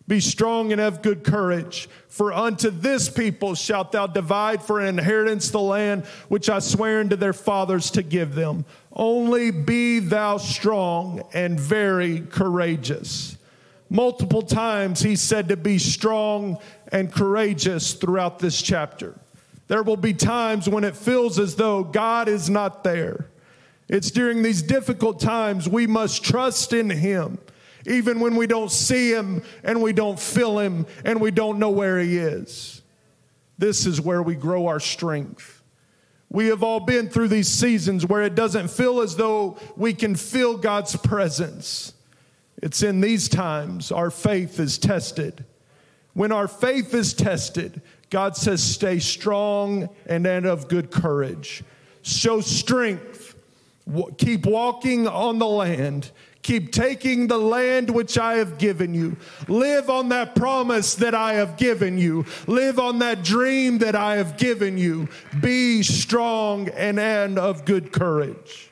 Be 0.08 0.20
strong 0.20 0.72
and 0.72 0.80
have 0.80 1.02
good 1.02 1.24
courage, 1.24 1.89
for 2.08 2.32
unto 2.32 2.70
this 2.70 3.10
people 3.10 3.56
shalt 3.56 3.91
thou 3.91 4.06
divide 4.06 4.62
for 4.62 4.80
an 4.80 5.00
inheritance 5.00 5.50
the 5.50 5.60
land 5.60 6.06
which 6.28 6.48
I 6.48 6.60
swear 6.60 7.00
unto 7.00 7.15
their 7.15 7.34
fathers 7.34 7.89
to 7.91 8.04
give 8.04 8.36
them. 8.36 8.65
Only 8.94 9.50
be 9.50 9.98
thou 10.00 10.38
strong 10.38 11.24
and 11.34 11.60
very 11.60 12.20
courageous. 12.20 13.38
Multiple 13.89 14.44
times 14.44 15.02
he 15.02 15.15
said 15.15 15.50
to 15.50 15.58
be 15.58 15.80
strong 15.80 16.60
and 16.91 17.12
courageous 17.12 17.94
throughout 17.94 18.38
this 18.38 18.62
chapter. 18.62 19.15
There 19.68 19.82
will 19.82 19.98
be 19.98 20.13
times 20.13 20.70
when 20.70 20.84
it 20.84 20.96
feels 20.96 21.39
as 21.39 21.56
though 21.56 21.84
God 21.84 22.28
is 22.28 22.48
not 22.48 22.84
there. 22.84 23.28
It's 23.88 24.12
during 24.12 24.44
these 24.44 24.62
difficult 24.62 25.20
times 25.20 25.68
we 25.68 25.88
must 25.88 26.24
trust 26.24 26.74
in 26.74 26.91
him 26.91 27.39
even 27.88 28.19
when 28.19 28.36
we 28.36 28.48
don't 28.48 28.71
see 28.71 29.12
him 29.12 29.43
and 29.63 29.82
we 29.82 29.93
don't 29.93 30.19
feel 30.19 30.60
him 30.60 30.86
and 31.04 31.21
we 31.21 31.32
don't 31.32 31.60
know 31.60 31.69
where 31.69 32.00
he 32.00 32.17
is. 32.17 32.82
This 33.58 33.86
is 33.86 34.02
where 34.02 34.21
we 34.21 34.36
grow 34.36 34.67
our 34.67 34.80
strength. 34.80 35.63
We 36.30 36.48
have 36.48 36.63
all 36.63 36.80
been 36.80 37.10
through 37.10 37.30
these 37.30 37.48
seasons 37.48 38.06
where 38.06 38.24
it 38.24 38.36
doesn't 38.36 38.69
feel 38.69 39.00
as 39.00 39.15
though 39.15 39.58
we 39.78 39.93
can 39.93 40.15
feel 40.15 40.58
God's 40.58 40.95
presence. 40.95 41.93
It's 42.62 42.84
in 42.84 43.00
these 43.00 43.30
times 43.30 43.91
our 43.91 44.10
faith 44.10 44.60
is 44.60 44.78
tested. 44.78 45.45
When 46.13 46.32
our 46.32 46.48
faith 46.48 46.93
is 46.93 47.13
tested, 47.13 47.82
God 48.10 48.36
says, 48.36 48.63
stay 48.63 49.00
strong 49.00 49.89
and 50.06 50.26
of 50.26 50.67
good 50.67 50.91
courage. 50.91 51.63
Show 52.02 52.41
strength. 52.41 53.36
Keep 54.17 54.45
walking 54.45 55.08
on 55.08 55.39
the 55.39 55.48
land. 55.48 56.12
Keep 56.46 56.72
taking 56.74 57.26
the 57.26 57.40
land 57.40 57.90
which 57.90 58.20
I 58.20 58.36
have 58.36 58.60
given 58.60 58.94
you. 58.94 59.18
Live 59.48 59.90
on 59.90 60.10
that 60.10 60.36
promise 60.36 60.94
that 60.94 61.16
I 61.16 61.34
have 61.34 61.58
given 61.58 61.98
you. 61.98 62.24
Live 62.46 62.78
on 62.78 63.00
that 63.00 63.24
dream 63.24 63.80
that 63.80 63.96
I 63.96 64.18
have 64.18 64.38
given 64.38 64.78
you. 64.78 65.10
Be 65.42 65.82
strong 65.82 66.70
and, 66.70 67.00
and 67.00 67.40
of 67.40 67.66
good 67.66 67.92
courage. 67.92 68.70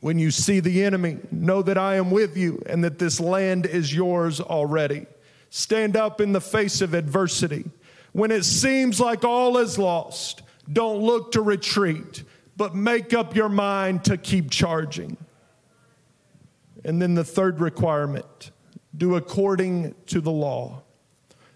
When 0.00 0.18
you 0.18 0.30
see 0.30 0.58
the 0.60 0.84
enemy, 0.84 1.18
know 1.30 1.60
that 1.60 1.76
I 1.76 1.96
am 1.96 2.10
with 2.10 2.34
you 2.34 2.62
and 2.64 2.82
that 2.82 2.98
this 2.98 3.20
land 3.20 3.66
is 3.66 3.94
yours 3.94 4.40
already. 4.40 5.04
Stand 5.50 5.98
up 5.98 6.22
in 6.22 6.32
the 6.32 6.40
face 6.40 6.80
of 6.80 6.94
adversity. 6.94 7.66
When 8.12 8.30
it 8.30 8.46
seems 8.46 9.00
like 9.00 9.22
all 9.22 9.58
is 9.58 9.78
lost, 9.78 10.40
don't 10.72 11.02
look 11.02 11.32
to 11.32 11.42
retreat, 11.42 12.24
but 12.56 12.74
make 12.74 13.12
up 13.12 13.36
your 13.36 13.50
mind 13.50 14.02
to 14.06 14.16
keep 14.16 14.50
charging. 14.50 15.18
And 16.84 17.00
then 17.00 17.14
the 17.14 17.24
third 17.24 17.60
requirement 17.60 18.50
do 18.96 19.16
according 19.16 19.94
to 20.06 20.20
the 20.20 20.30
law. 20.30 20.82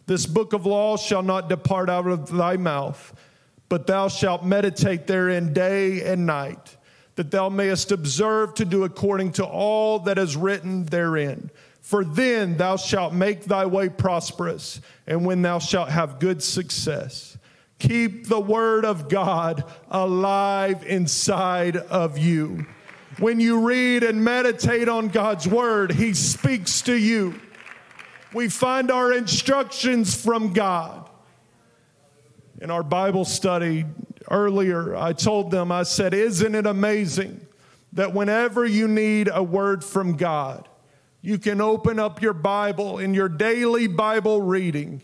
This 0.07 0.27
book 0.27 0.53
of 0.53 0.67
law 0.67 0.97
shall 0.97 1.23
not 1.23 1.49
depart 1.49 1.89
out 1.89 2.07
of 2.07 2.31
thy 2.31 2.57
mouth, 2.57 3.15
but 3.69 3.87
thou 3.87 4.09
shalt 4.09 4.45
meditate 4.45 5.07
therein 5.07 5.53
day 5.53 6.03
and 6.03 6.27
night, 6.27 6.77
that 7.17 7.31
thou 7.31 7.49
mayest 7.49 7.91
observe 7.91 8.55
to 8.55 8.65
do 8.65 8.85
according 8.85 9.33
to 9.33 9.45
all 9.45 9.99
that 10.01 10.19
is 10.19 10.37
written 10.37 10.85
therein. 10.85 11.51
For 11.81 12.05
then 12.05 12.57
thou 12.57 12.77
shalt 12.77 13.13
make 13.13 13.45
thy 13.45 13.67
way 13.67 13.89
prosperous, 13.89 14.81
and 15.07 15.25
when 15.25 15.43
thou 15.43 15.59
shalt 15.59 15.89
have 15.89 16.19
good 16.19 16.43
success. 16.43 17.39
Keep 17.79 18.29
the 18.29 18.41
word 18.41 18.85
of 18.85 19.09
God 19.09 19.65
alive 19.91 20.85
inside 20.85 21.77
of 21.77 22.17
you 22.17 22.67
when 23.19 23.41
you 23.41 23.67
read 23.67 24.03
and 24.03 24.25
meditate 24.25 24.89
on 24.89 25.09
God's 25.09 25.47
word, 25.47 25.93
He 25.93 26.15
speaks 26.15 26.83
to 26.83 26.95
you. 26.95 27.41
We 28.33 28.49
find 28.49 28.91
our 28.91 29.13
instructions 29.13 30.21
from 30.21 30.53
God. 30.53 31.09
In 32.61 32.71
our 32.71 32.83
Bible 32.83 33.25
study 33.25 33.85
earlier, 34.31 34.97
I 34.97 35.13
told 35.13 35.51
them, 35.51 35.71
I 35.71 35.83
said, 35.85 36.15
Isn't 36.15 36.55
it 36.55 36.67
amazing 36.67 37.47
that 37.93 38.13
whenever 38.13 38.65
you 38.65 38.89
need 38.89 39.29
a 39.33 39.43
word 39.43 39.85
from 39.85 40.17
God, 40.17 40.69
you 41.21 41.39
can 41.39 41.61
open 41.61 41.99
up 41.99 42.21
your 42.21 42.33
Bible 42.33 42.99
in 42.99 43.15
your 43.15 43.29
daily 43.29 43.87
Bible 43.87 44.43
reading 44.43 45.01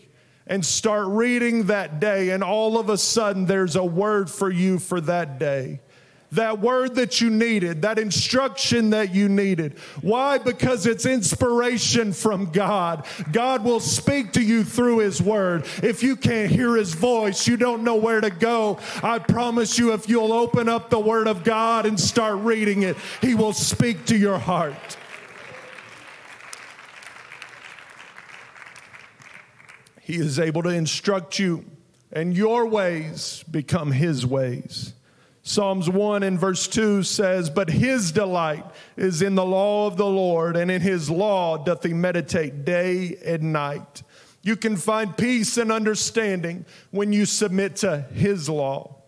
and 0.47 0.65
start 0.65 1.07
reading 1.07 1.67
that 1.67 1.99
day, 1.99 2.31
and 2.31 2.43
all 2.43 2.77
of 2.77 2.89
a 2.89 2.97
sudden 2.97 3.45
there's 3.45 3.75
a 3.75 3.85
word 3.85 4.29
for 4.29 4.49
you 4.49 4.79
for 4.79 4.99
that 5.01 5.39
day 5.39 5.79
that 6.31 6.59
word 6.59 6.95
that 6.95 7.19
you 7.19 7.29
needed, 7.29 7.81
that 7.81 7.99
instruction 7.99 8.91
that 8.91 9.13
you 9.13 9.27
needed. 9.27 9.77
Why? 10.01 10.37
Because 10.37 10.85
it's 10.85 11.05
inspiration 11.05 12.13
from 12.13 12.51
God. 12.51 13.05
God 13.31 13.63
will 13.63 13.79
speak 13.79 14.33
to 14.33 14.41
you 14.41 14.63
through 14.63 14.99
His 14.99 15.21
word. 15.21 15.65
If 15.83 16.03
you 16.03 16.15
can't 16.15 16.51
hear 16.51 16.75
His 16.75 16.93
voice, 16.93 17.47
you 17.47 17.57
don't 17.57 17.83
know 17.83 17.95
where 17.95 18.21
to 18.21 18.29
go. 18.29 18.79
I 19.03 19.19
promise 19.19 19.77
you, 19.77 19.93
if 19.93 20.07
you'll 20.07 20.33
open 20.33 20.69
up 20.69 20.89
the 20.89 20.99
word 20.99 21.27
of 21.27 21.43
God 21.43 21.85
and 21.85 21.99
start 21.99 22.39
reading 22.39 22.83
it, 22.83 22.95
He 23.21 23.35
will 23.35 23.53
speak 23.53 24.05
to 24.05 24.17
your 24.17 24.37
heart. 24.37 24.97
He 30.01 30.15
is 30.15 30.39
able 30.39 30.63
to 30.63 30.69
instruct 30.69 31.39
you, 31.39 31.65
and 32.11 32.35
your 32.35 32.65
ways 32.65 33.43
become 33.49 33.91
His 33.91 34.25
ways. 34.25 34.93
Psalms 35.43 35.89
1 35.89 36.21
and 36.21 36.39
verse 36.39 36.67
2 36.67 37.01
says, 37.01 37.49
But 37.49 37.69
his 37.69 38.11
delight 38.11 38.65
is 38.95 39.21
in 39.21 39.35
the 39.35 39.45
law 39.45 39.87
of 39.87 39.97
the 39.97 40.05
Lord, 40.05 40.55
and 40.55 40.69
in 40.69 40.81
his 40.81 41.09
law 41.09 41.57
doth 41.57 41.83
he 41.83 41.93
meditate 41.93 42.63
day 42.63 43.17
and 43.25 43.51
night. 43.51 44.03
You 44.43 44.55
can 44.55 44.77
find 44.77 45.17
peace 45.17 45.57
and 45.57 45.71
understanding 45.71 46.65
when 46.91 47.11
you 47.11 47.25
submit 47.25 47.77
to 47.77 48.01
his 48.13 48.49
law. 48.49 49.00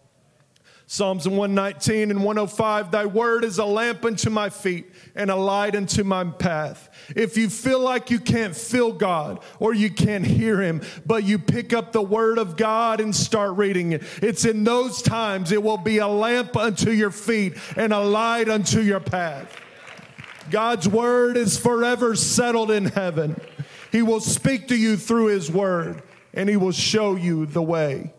Psalms 0.93 1.27
119 1.27 2.12
and 2.12 2.23
105 2.23 2.91
Thy 2.91 3.08
word 3.08 3.43
is 3.43 3.58
a 3.58 3.65
lamp 3.65 4.06
unto 4.06 4.29
my 4.29 4.51
feet 4.51 4.91
and 5.15 5.32
a 5.32 5.36
light 5.36 5.75
unto 5.75 6.03
my 6.03 6.23
path. 6.23 6.88
If 7.15 7.36
you 7.36 7.49
feel 7.49 7.79
like 7.79 8.12
you 8.12 8.19
can't 8.19 8.56
feel 8.56 8.91
God 8.91 9.43
or 9.58 9.73
you 9.73 9.89
can't 9.89 10.23
hear 10.23 10.62
Him, 10.62 10.84
but 11.03 11.23
you 11.23 11.39
pick 11.39 11.73
up 11.73 11.93
the 11.93 12.01
word 12.03 12.38
of 12.38 12.58
God 12.58 13.01
and 13.01 13.15
start 13.15 13.58
reading 13.58 13.93
it, 13.93 14.03
it's 14.21 14.45
in 14.45 14.63
those 14.63 15.01
times 15.01 15.51
it 15.51 15.63
will 15.63 15.79
be 15.79 15.97
a 15.97 16.08
lamp 16.08 16.56
unto 16.56 16.91
your 16.91 17.10
feet 17.10 17.58
and 17.75 17.91
a 17.91 17.99
light 17.99 18.47
unto 18.47 18.79
your 18.79 18.99
path. 18.99 19.51
God's 20.51 20.88
word 20.88 21.38
is 21.38 21.58
forever 21.58 22.15
settled 22.15 22.69
in 22.69 22.86
heaven. 22.86 23.41
He 23.91 24.03
will 24.03 24.19
speak 24.19 24.67
to 24.67 24.75
you 24.75 24.97
through 24.97 25.29
His 25.29 25.49
word 25.49 26.03
and 26.36 26.47
He 26.47 26.56
will 26.56 26.71
show 26.71 27.15
you 27.15 27.47
the 27.47 27.63
way. 27.63 28.13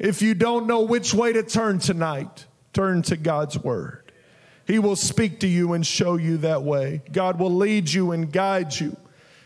If 0.00 0.22
you 0.22 0.34
don't 0.34 0.66
know 0.66 0.82
which 0.82 1.12
way 1.12 1.32
to 1.32 1.42
turn 1.42 1.78
tonight, 1.78 2.46
turn 2.72 3.02
to 3.02 3.16
God's 3.16 3.58
word. 3.58 4.12
He 4.66 4.78
will 4.78 4.96
speak 4.96 5.40
to 5.40 5.48
you 5.48 5.72
and 5.72 5.86
show 5.86 6.16
you 6.16 6.38
that 6.38 6.62
way. 6.62 7.02
God 7.12 7.38
will 7.38 7.54
lead 7.54 7.92
you 7.92 8.12
and 8.12 8.32
guide 8.32 8.78
you. 8.78 8.96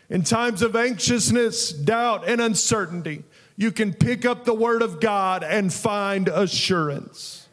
In 0.09 0.23
times 0.23 0.63
of 0.63 0.77
anxiousness, 0.77 1.73
doubt, 1.73 2.29
and 2.29 2.41
uncertainty, 2.41 3.25
you 3.57 3.73
can 3.73 3.93
pick 3.93 4.25
up 4.25 4.45
the 4.45 4.55
word 4.55 4.83
of 4.83 5.01
God 5.01 5.43
and 5.43 5.73
find 5.73 6.29
assurance. 6.29 7.49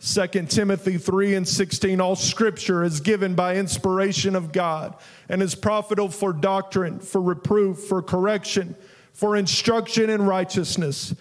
2 0.00 0.26
Timothy 0.46 0.96
3 0.96 1.34
and 1.34 1.48
16 1.48 2.00
All 2.00 2.14
scripture 2.14 2.84
is 2.84 3.00
given 3.00 3.34
by 3.34 3.56
inspiration 3.56 4.36
of 4.36 4.52
God 4.52 4.94
and 5.28 5.42
is 5.42 5.56
profitable 5.56 6.10
for 6.10 6.32
doctrine, 6.32 7.00
for 7.00 7.20
reproof, 7.20 7.78
for 7.80 8.00
correction, 8.00 8.76
for 9.12 9.34
instruction 9.34 10.08
in 10.08 10.22
righteousness 10.22 11.16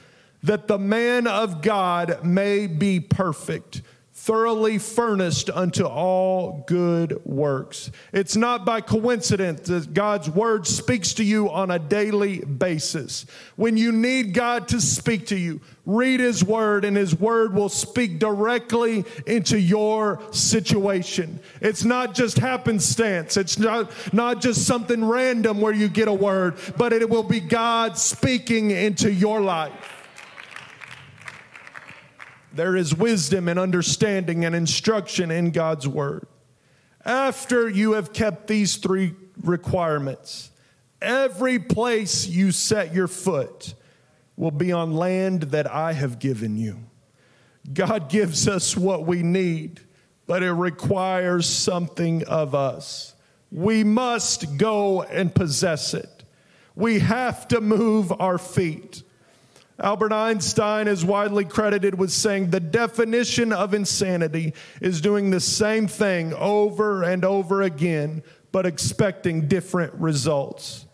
that 0.47 0.67
the 0.67 0.79
man 0.79 1.27
of 1.27 1.61
God 1.61 2.23
may 2.23 2.67
be 2.67 3.01
perfect, 3.01 3.81
thoroughly 4.13 4.77
furnished 4.77 5.49
unto 5.49 5.83
all 5.83 6.63
good 6.67 7.19
works. 7.25 7.91
It's 8.13 8.37
not 8.37 8.63
by 8.65 8.79
coincidence 8.79 9.67
that 9.67 9.93
God's 9.93 10.29
word 10.29 10.65
speaks 10.65 11.13
to 11.15 11.23
you 11.23 11.49
on 11.49 11.69
a 11.69 11.79
daily 11.79 12.39
basis. 12.39 13.25
When 13.57 13.75
you 13.75 13.91
need 13.91 14.33
God 14.33 14.69
to 14.69 14.79
speak 14.79 15.27
to 15.27 15.37
you, 15.37 15.59
read 15.85 16.21
his 16.21 16.45
word 16.45 16.85
and 16.85 16.95
his 16.95 17.13
word 17.13 17.53
will 17.53 17.69
speak 17.69 18.17
directly 18.17 19.03
into 19.25 19.59
your 19.59 20.21
situation. 20.31 21.41
It's 21.59 21.83
not 21.83 22.15
just 22.15 22.37
happenstance. 22.37 23.35
It's 23.35 23.59
not, 23.59 23.91
not 24.13 24.39
just 24.39 24.65
something 24.65 25.03
random 25.03 25.59
where 25.59 25.73
you 25.73 25.89
get 25.89 26.07
a 26.07 26.13
word, 26.13 26.55
but 26.77 26.93
it 26.93 27.09
will 27.09 27.23
be 27.23 27.41
God 27.41 27.97
speaking 27.97 28.71
into 28.71 29.11
your 29.11 29.41
life. 29.41 29.73
There 32.53 32.75
is 32.75 32.95
wisdom 32.95 33.47
and 33.47 33.59
understanding 33.59 34.45
and 34.45 34.55
instruction 34.55 35.31
in 35.31 35.51
God's 35.51 35.87
word. 35.87 36.27
After 37.05 37.69
you 37.69 37.93
have 37.93 38.13
kept 38.13 38.47
these 38.47 38.77
three 38.77 39.13
requirements, 39.41 40.51
every 41.01 41.59
place 41.59 42.27
you 42.27 42.51
set 42.51 42.93
your 42.93 43.07
foot 43.07 43.73
will 44.35 44.51
be 44.51 44.71
on 44.71 44.93
land 44.93 45.43
that 45.43 45.71
I 45.71 45.93
have 45.93 46.19
given 46.19 46.57
you. 46.57 46.79
God 47.73 48.09
gives 48.09 48.47
us 48.47 48.77
what 48.77 49.05
we 49.05 49.23
need, 49.23 49.81
but 50.25 50.43
it 50.43 50.51
requires 50.51 51.45
something 51.47 52.25
of 52.25 52.55
us. 52.55 53.13
We 53.51 53.83
must 53.83 54.57
go 54.57 55.03
and 55.03 55.33
possess 55.33 55.93
it. 55.93 56.23
We 56.75 56.99
have 56.99 57.47
to 57.49 57.61
move 57.61 58.13
our 58.19 58.37
feet. 58.37 59.03
Albert 59.79 60.11
Einstein 60.11 60.87
is 60.87 61.05
widely 61.05 61.45
credited 61.45 61.97
with 61.99 62.11
saying 62.11 62.49
the 62.49 62.59
definition 62.59 63.53
of 63.53 63.75
insanity 63.75 64.53
is 64.81 65.01
doing 65.01 65.29
the 65.29 65.39
same 65.39 65.87
thing 65.87 66.33
over 66.33 67.03
and 67.03 67.23
over 67.23 67.61
again, 67.61 68.23
but 68.51 68.65
expecting 68.65 69.47
different 69.47 69.93
results. 69.93 70.87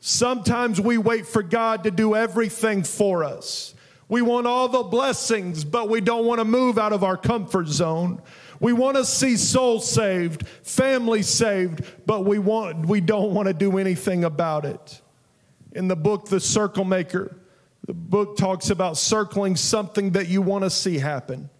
Sometimes 0.00 0.80
we 0.80 0.98
wait 0.98 1.26
for 1.26 1.42
God 1.42 1.84
to 1.84 1.92
do 1.92 2.16
everything 2.16 2.82
for 2.82 3.22
us. 3.22 3.74
We 4.08 4.20
want 4.20 4.48
all 4.48 4.68
the 4.68 4.82
blessings, 4.82 5.64
but 5.64 5.88
we 5.88 6.00
don't 6.00 6.26
want 6.26 6.40
to 6.40 6.44
move 6.44 6.76
out 6.76 6.92
of 6.92 7.04
our 7.04 7.16
comfort 7.16 7.68
zone. 7.68 8.20
We 8.60 8.72
want 8.72 8.96
to 8.96 9.04
see 9.04 9.36
souls 9.36 9.88
saved, 9.88 10.46
families 10.46 11.28
saved, 11.28 11.84
but 12.04 12.24
we, 12.24 12.38
want, 12.38 12.86
we 12.86 13.00
don't 13.00 13.32
want 13.32 13.46
to 13.48 13.54
do 13.54 13.78
anything 13.78 14.24
about 14.24 14.64
it. 14.64 15.00
In 15.72 15.88
the 15.88 15.96
book, 15.96 16.26
The 16.26 16.40
Circle 16.40 16.84
Maker, 16.84 17.36
the 17.86 17.94
book 17.94 18.36
talks 18.36 18.70
about 18.70 18.96
circling 18.96 19.56
something 19.56 20.12
that 20.12 20.28
you 20.28 20.40
want 20.40 20.64
to 20.64 20.70
see 20.70 20.98
happen, 20.98 21.50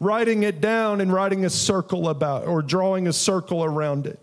writing 0.00 0.42
it 0.42 0.60
down 0.60 1.00
and 1.00 1.12
writing 1.12 1.44
a 1.44 1.50
circle 1.50 2.08
about 2.08 2.46
or 2.46 2.62
drawing 2.62 3.06
a 3.06 3.12
circle 3.12 3.64
around 3.64 4.06
it. 4.06 4.18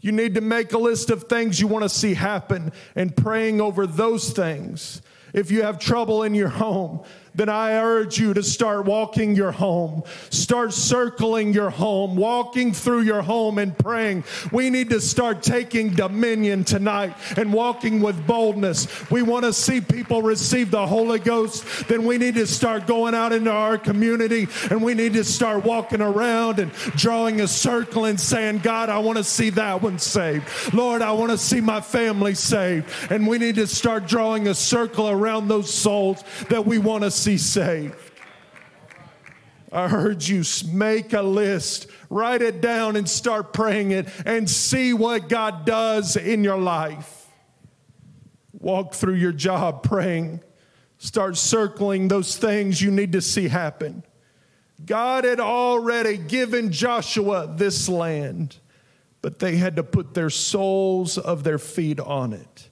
You 0.00 0.10
need 0.10 0.34
to 0.34 0.40
make 0.40 0.72
a 0.72 0.78
list 0.78 1.10
of 1.10 1.24
things 1.24 1.60
you 1.60 1.66
want 1.66 1.84
to 1.84 1.88
see 1.88 2.14
happen 2.14 2.72
and 2.96 3.16
praying 3.16 3.60
over 3.60 3.86
those 3.86 4.30
things. 4.30 5.02
If 5.32 5.50
you 5.50 5.62
have 5.62 5.78
trouble 5.78 6.24
in 6.24 6.34
your 6.34 6.48
home, 6.48 7.04
then 7.34 7.48
I 7.48 7.72
urge 7.74 8.18
you 8.18 8.34
to 8.34 8.42
start 8.42 8.84
walking 8.84 9.34
your 9.34 9.52
home. 9.52 10.02
Start 10.30 10.72
circling 10.72 11.52
your 11.54 11.70
home, 11.70 12.16
walking 12.16 12.72
through 12.72 13.02
your 13.02 13.22
home 13.22 13.58
and 13.58 13.76
praying. 13.76 14.24
We 14.50 14.68
need 14.70 14.90
to 14.90 15.00
start 15.00 15.42
taking 15.42 15.90
dominion 15.90 16.64
tonight 16.64 17.14
and 17.36 17.52
walking 17.52 18.00
with 18.00 18.26
boldness. 18.26 19.10
We 19.10 19.22
want 19.22 19.44
to 19.44 19.52
see 19.52 19.80
people 19.80 20.20
receive 20.22 20.70
the 20.70 20.86
Holy 20.86 21.18
Ghost. 21.18 21.88
Then 21.88 22.04
we 22.04 22.18
need 22.18 22.34
to 22.34 22.46
start 22.46 22.86
going 22.86 23.14
out 23.14 23.32
into 23.32 23.50
our 23.50 23.78
community 23.78 24.46
and 24.70 24.82
we 24.82 24.94
need 24.94 25.14
to 25.14 25.24
start 25.24 25.64
walking 25.64 26.00
around 26.02 26.58
and 26.58 26.72
drawing 26.96 27.40
a 27.40 27.48
circle 27.48 28.04
and 28.04 28.20
saying, 28.20 28.58
God, 28.58 28.90
I 28.90 28.98
want 28.98 29.18
to 29.18 29.24
see 29.24 29.50
that 29.50 29.82
one 29.82 29.98
saved. 29.98 30.74
Lord, 30.74 31.00
I 31.00 31.12
want 31.12 31.30
to 31.30 31.38
see 31.38 31.60
my 31.60 31.80
family 31.80 32.34
saved. 32.34 32.90
And 33.10 33.26
we 33.26 33.38
need 33.38 33.54
to 33.54 33.66
start 33.66 34.06
drawing 34.06 34.48
a 34.48 34.54
circle 34.54 35.08
around 35.08 35.48
those 35.48 35.72
souls 35.72 36.22
that 36.50 36.66
we 36.66 36.78
want 36.78 37.04
to 37.04 37.10
see 37.22 37.38
saved. 37.38 37.96
I 39.70 39.88
heard 39.88 40.26
you 40.26 40.42
make 40.70 41.12
a 41.12 41.22
list, 41.22 41.86
write 42.10 42.42
it 42.42 42.60
down, 42.60 42.96
and 42.96 43.08
start 43.08 43.52
praying 43.52 43.92
it 43.92 44.06
and 44.26 44.48
see 44.48 44.92
what 44.92 45.28
God 45.28 45.64
does 45.64 46.16
in 46.16 46.44
your 46.44 46.58
life. 46.58 47.26
Walk 48.52 48.94
through 48.94 49.14
your 49.14 49.32
job 49.32 49.82
praying. 49.82 50.42
Start 50.98 51.36
circling 51.36 52.08
those 52.08 52.36
things 52.36 52.82
you 52.82 52.90
need 52.90 53.12
to 53.12 53.22
see 53.22 53.48
happen. 53.48 54.04
God 54.84 55.24
had 55.24 55.40
already 55.40 56.18
given 56.18 56.70
Joshua 56.70 57.52
this 57.56 57.88
land, 57.88 58.56
but 59.22 59.38
they 59.38 59.56
had 59.56 59.76
to 59.76 59.82
put 59.82 60.12
their 60.12 60.30
soles 60.30 61.18
of 61.18 61.44
their 61.44 61.58
feet 61.58 61.98
on 61.98 62.32
it. 62.32 62.68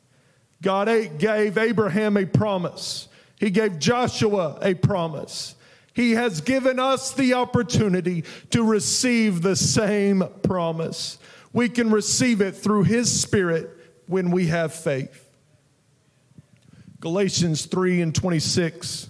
God 0.61 0.89
gave 1.19 1.57
Abraham 1.57 2.17
a 2.17 2.27
promise. 2.27 3.09
He 3.41 3.49
gave 3.51 3.79
Joshua 3.79 4.59
a 4.61 4.75
promise. 4.75 5.55
He 5.95 6.13
has 6.13 6.43
given 6.43 6.79
us 6.79 7.13
the 7.13 7.35
opportunity 7.35 8.25
to 8.51 8.63
receive 8.63 9.41
the 9.41 9.57
same 9.57 10.23
promise. 10.43 11.19
We 11.55 11.71
can 11.71 11.91
receive 11.91 12.43
it 12.43 12.53
through 12.53 12.85
His 12.85 13.21
Spirit 13.21 13.71
when 14.07 14.31
we 14.31 14.49
have 14.49 14.75
faith. 14.75 15.27
Galatians 17.01 17.65
3 17.65 18.03
and 18.03 18.15
26. 18.15 19.09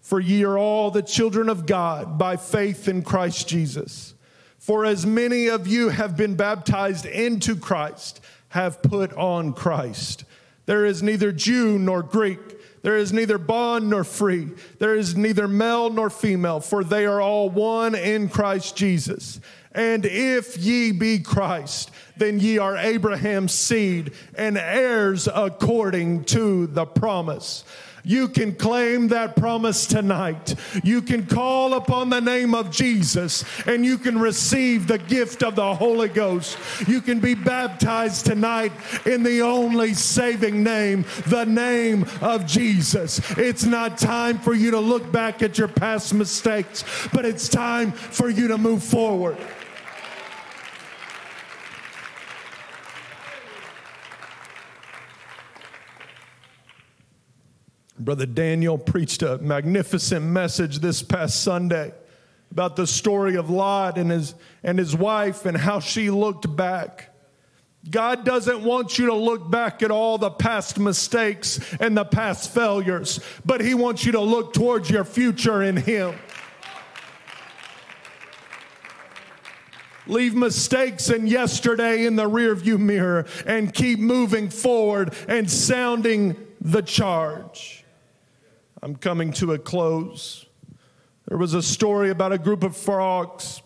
For 0.00 0.20
ye 0.20 0.44
are 0.44 0.56
all 0.56 0.92
the 0.92 1.02
children 1.02 1.48
of 1.48 1.66
God 1.66 2.16
by 2.16 2.36
faith 2.36 2.86
in 2.86 3.02
Christ 3.02 3.48
Jesus. 3.48 4.14
For 4.58 4.84
as 4.84 5.04
many 5.04 5.48
of 5.48 5.66
you 5.66 5.88
have 5.88 6.16
been 6.16 6.36
baptized 6.36 7.04
into 7.04 7.56
Christ, 7.56 8.20
have 8.50 8.80
put 8.80 9.12
on 9.14 9.52
Christ. 9.54 10.24
There 10.66 10.86
is 10.86 11.02
neither 11.02 11.32
Jew 11.32 11.80
nor 11.80 12.04
Greek 12.04 12.55
there 12.82 12.96
is 12.96 13.12
neither 13.12 13.38
bond 13.38 13.90
nor 13.90 14.04
free. 14.04 14.50
There 14.78 14.94
is 14.94 15.16
neither 15.16 15.48
male 15.48 15.90
nor 15.90 16.10
female, 16.10 16.60
for 16.60 16.84
they 16.84 17.06
are 17.06 17.20
all 17.20 17.50
one 17.50 17.94
in 17.94 18.28
Christ 18.28 18.76
Jesus. 18.76 19.40
And 19.72 20.06
if 20.06 20.56
ye 20.56 20.92
be 20.92 21.18
Christ, 21.18 21.90
then 22.16 22.40
ye 22.40 22.58
are 22.58 22.76
Abraham's 22.76 23.52
seed 23.52 24.12
and 24.34 24.56
heirs 24.56 25.28
according 25.32 26.24
to 26.24 26.66
the 26.66 26.86
promise. 26.86 27.64
You 28.06 28.28
can 28.28 28.54
claim 28.54 29.08
that 29.08 29.34
promise 29.34 29.84
tonight. 29.84 30.54
You 30.84 31.02
can 31.02 31.26
call 31.26 31.74
upon 31.74 32.08
the 32.08 32.20
name 32.20 32.54
of 32.54 32.70
Jesus 32.70 33.44
and 33.66 33.84
you 33.84 33.98
can 33.98 34.16
receive 34.16 34.86
the 34.86 34.98
gift 34.98 35.42
of 35.42 35.56
the 35.56 35.74
Holy 35.74 36.06
Ghost. 36.06 36.56
You 36.86 37.00
can 37.00 37.18
be 37.18 37.34
baptized 37.34 38.24
tonight 38.24 38.70
in 39.06 39.24
the 39.24 39.42
only 39.42 39.92
saving 39.92 40.62
name, 40.62 41.04
the 41.26 41.46
name 41.46 42.06
of 42.20 42.46
Jesus. 42.46 43.20
It's 43.36 43.64
not 43.64 43.98
time 43.98 44.38
for 44.38 44.54
you 44.54 44.70
to 44.70 44.78
look 44.78 45.10
back 45.10 45.42
at 45.42 45.58
your 45.58 45.66
past 45.66 46.14
mistakes, 46.14 46.84
but 47.12 47.24
it's 47.24 47.48
time 47.48 47.90
for 47.90 48.28
you 48.28 48.46
to 48.46 48.56
move 48.56 48.84
forward. 48.84 49.36
Brother 57.98 58.26
Daniel 58.26 58.76
preached 58.76 59.22
a 59.22 59.38
magnificent 59.38 60.24
message 60.24 60.80
this 60.80 61.02
past 61.02 61.42
Sunday 61.42 61.92
about 62.50 62.76
the 62.76 62.86
story 62.86 63.36
of 63.36 63.50
Lot 63.50 63.96
and 63.96 64.10
his, 64.10 64.34
and 64.62 64.78
his 64.78 64.94
wife 64.94 65.46
and 65.46 65.56
how 65.56 65.80
she 65.80 66.10
looked 66.10 66.54
back. 66.56 67.14
God 67.90 68.24
doesn't 68.24 68.62
want 68.62 68.98
you 68.98 69.06
to 69.06 69.14
look 69.14 69.50
back 69.50 69.82
at 69.82 69.90
all 69.90 70.18
the 70.18 70.30
past 70.30 70.78
mistakes 70.78 71.60
and 71.78 71.96
the 71.96 72.04
past 72.04 72.52
failures, 72.52 73.20
but 73.44 73.60
He 73.60 73.74
wants 73.74 74.04
you 74.04 74.12
to 74.12 74.20
look 74.20 74.52
towards 74.52 74.90
your 74.90 75.04
future 75.04 75.62
in 75.62 75.76
Him. 75.76 76.14
Leave 80.08 80.34
mistakes 80.34 81.10
and 81.10 81.28
yesterday 81.28 82.06
in 82.06 82.16
the 82.16 82.28
rearview 82.28 82.78
mirror 82.78 83.26
and 83.46 83.72
keep 83.72 83.98
moving 83.98 84.50
forward 84.50 85.14
and 85.28 85.50
sounding 85.50 86.36
the 86.60 86.82
charge. 86.82 87.85
I'm 88.82 88.96
coming 88.96 89.32
to 89.34 89.52
a 89.52 89.58
close. 89.58 90.46
There 91.28 91.38
was 91.38 91.54
a 91.54 91.62
story 91.62 92.10
about 92.10 92.32
a 92.32 92.38
group 92.38 92.62
of 92.62 92.76
frogs. 92.76 93.62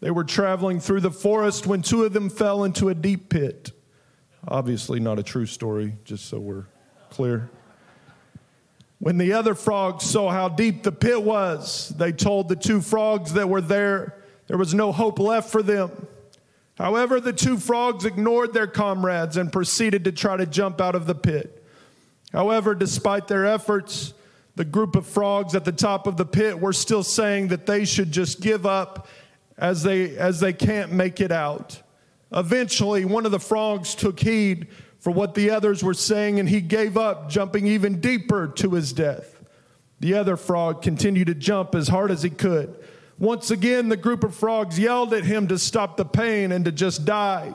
They 0.00 0.10
were 0.10 0.24
traveling 0.24 0.80
through 0.80 1.00
the 1.00 1.10
forest 1.10 1.66
when 1.66 1.82
two 1.82 2.04
of 2.04 2.12
them 2.12 2.28
fell 2.28 2.64
into 2.64 2.88
a 2.88 2.94
deep 2.94 3.28
pit. 3.28 3.72
Obviously, 4.46 4.98
not 5.00 5.18
a 5.18 5.22
true 5.22 5.46
story, 5.46 5.94
just 6.04 6.26
so 6.26 6.38
we're 6.38 6.66
clear. 7.10 7.50
When 8.98 9.18
the 9.18 9.32
other 9.32 9.54
frogs 9.54 10.04
saw 10.04 10.30
how 10.30 10.48
deep 10.48 10.82
the 10.82 10.92
pit 10.92 11.22
was, 11.22 11.90
they 11.96 12.12
told 12.12 12.48
the 12.48 12.56
two 12.56 12.80
frogs 12.80 13.32
that 13.34 13.48
were 13.48 13.60
there 13.60 14.22
there 14.52 14.58
was 14.58 14.74
no 14.74 14.92
hope 14.92 15.18
left 15.18 15.50
for 15.50 15.62
them. 15.62 16.06
However, 16.76 17.20
the 17.20 17.32
two 17.32 17.56
frogs 17.56 18.04
ignored 18.04 18.52
their 18.52 18.66
comrades 18.66 19.36
and 19.36 19.52
proceeded 19.52 20.04
to 20.04 20.12
try 20.12 20.36
to 20.36 20.44
jump 20.46 20.80
out 20.80 20.94
of 20.94 21.06
the 21.06 21.14
pit. 21.14 21.64
However, 22.32 22.74
despite 22.74 23.28
their 23.28 23.46
efforts, 23.46 24.14
the 24.54 24.64
group 24.64 24.96
of 24.96 25.06
frogs 25.06 25.54
at 25.54 25.64
the 25.64 25.72
top 25.72 26.06
of 26.06 26.16
the 26.16 26.26
pit 26.26 26.60
were 26.60 26.72
still 26.72 27.02
saying 27.02 27.48
that 27.48 27.66
they 27.66 27.84
should 27.84 28.12
just 28.12 28.40
give 28.40 28.66
up 28.66 29.08
as 29.56 29.82
they, 29.82 30.16
as 30.16 30.40
they 30.40 30.52
can't 30.52 30.92
make 30.92 31.20
it 31.20 31.32
out. 31.32 31.80
Eventually, 32.32 33.04
one 33.04 33.26
of 33.26 33.32
the 33.32 33.40
frogs 33.40 33.94
took 33.94 34.20
heed 34.20 34.68
for 34.98 35.10
what 35.10 35.34
the 35.34 35.50
others 35.50 35.82
were 35.82 35.94
saying 35.94 36.38
and 36.38 36.48
he 36.48 36.60
gave 36.60 36.96
up, 36.96 37.28
jumping 37.28 37.66
even 37.66 38.00
deeper 38.00 38.48
to 38.48 38.70
his 38.70 38.92
death. 38.92 39.42
The 40.00 40.14
other 40.14 40.36
frog 40.36 40.82
continued 40.82 41.28
to 41.28 41.34
jump 41.34 41.74
as 41.74 41.88
hard 41.88 42.10
as 42.10 42.22
he 42.22 42.30
could. 42.30 42.74
Once 43.18 43.50
again, 43.50 43.88
the 43.88 43.96
group 43.96 44.24
of 44.24 44.34
frogs 44.34 44.78
yelled 44.78 45.14
at 45.14 45.24
him 45.24 45.46
to 45.48 45.58
stop 45.58 45.96
the 45.96 46.04
pain 46.04 46.50
and 46.50 46.64
to 46.64 46.72
just 46.72 47.04
die. 47.04 47.54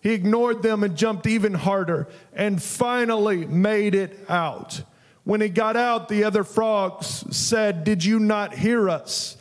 He 0.00 0.12
ignored 0.12 0.62
them 0.62 0.84
and 0.84 0.96
jumped 0.96 1.26
even 1.26 1.52
harder 1.52 2.08
and 2.32 2.62
finally 2.62 3.44
made 3.46 3.94
it 3.94 4.18
out. 4.28 4.82
When 5.30 5.40
he 5.40 5.48
got 5.48 5.76
out, 5.76 6.08
the 6.08 6.24
other 6.24 6.42
frogs 6.42 7.24
said, 7.30 7.84
Did 7.84 8.04
you 8.04 8.18
not 8.18 8.52
hear 8.52 8.90
us? 8.90 9.36